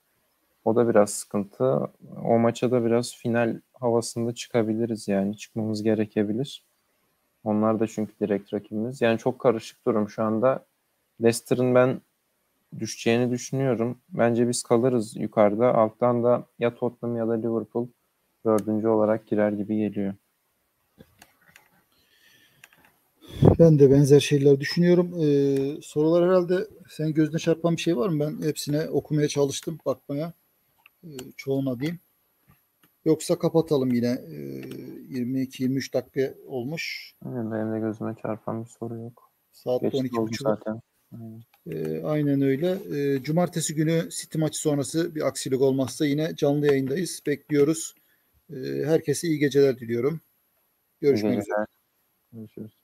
O 0.65 0.76
da 0.76 0.89
biraz 0.89 1.10
sıkıntı. 1.10 1.89
O 2.26 2.39
maça 2.39 2.71
da 2.71 2.86
biraz 2.86 3.15
final 3.15 3.62
havasında 3.74 4.34
çıkabiliriz 4.34 5.08
yani. 5.08 5.38
Çıkmamız 5.38 5.84
gerekebilir. 5.84 6.65
Onlar 7.43 7.80
da 7.80 7.88
çünkü 7.88 8.13
direkt 8.19 8.54
rakibimiz. 8.54 9.02
Yani 9.02 9.17
çok 9.17 9.39
karışık 9.39 9.86
durum 9.86 10.10
şu 10.10 10.24
anda. 10.24 10.65
Leicester'ın 11.21 11.76
ben 11.76 12.02
düşeceğini 12.80 13.32
düşünüyorum. 13.32 14.02
Bence 14.10 14.50
biz 14.50 14.63
kalırız 14.63 15.15
yukarıda. 15.15 15.76
Alttan 15.76 16.24
da 16.24 16.45
ya 16.60 16.76
Tottenham 16.76 17.17
ya 17.17 17.28
da 17.28 17.34
Liverpool 17.34 17.88
dördüncü 18.45 18.88
olarak 18.88 19.28
girer 19.28 19.52
gibi 19.52 19.78
geliyor. 19.78 20.13
Ben 23.60 23.80
de 23.80 23.91
benzer 23.91 24.20
şeyler 24.20 24.60
düşünüyorum. 24.60 25.13
Ee, 25.22 25.82
sorular 25.82 26.30
herhalde 26.30 26.67
sen 26.89 27.13
gözüne 27.13 27.39
çarpan 27.39 27.76
bir 27.76 27.82
şey 27.82 27.98
var 27.98 28.10
mı? 28.10 28.20
Ben 28.20 28.48
hepsine 28.48 28.89
okumaya 28.89 29.28
çalıştım, 29.28 29.80
bakmaya. 29.86 30.34
Ee, 31.04 31.08
çoğuna 31.38 31.80
diyeyim. 31.80 32.00
Yoksa 33.06 33.39
kapatalım 33.39 33.91
yine. 33.91 34.08
Ee, 34.08 34.36
22-23 35.10 35.94
dakika 35.94 36.34
olmuş. 36.48 37.13
Yani 37.26 37.52
benim 37.52 37.74
de 37.74 37.80
gözüme 37.80 38.15
çarpan 38.22 38.63
bir 38.63 38.70
soru 38.70 38.96
yok. 38.96 39.32
Saat 39.52 39.82
Geç 39.82 39.94
oldu 39.94 40.32
12.30. 40.32 40.44
zaten. 40.44 40.82
Aynen. 41.13 41.44
Ee, 41.72 42.04
aynen 42.04 42.41
öyle. 42.41 42.78
Ee, 42.96 43.24
cumartesi 43.24 43.76
günü 43.76 44.10
City 44.10 44.38
maçı 44.38 44.60
sonrası 44.60 45.15
bir 45.15 45.28
aksilik 45.28 45.62
olmazsa 45.62 46.06
yine 46.06 46.36
canlı 46.36 46.67
yayındayız. 46.67 47.22
Bekliyoruz. 47.28 47.96
Ee, 48.50 48.56
herkese 48.86 49.28
iyi 49.28 49.39
geceler 49.39 49.80
diliyorum. 49.80 50.22
Görüşmek 51.02 51.39
üzere. 51.39 51.65
Görüşürüz. 52.34 52.81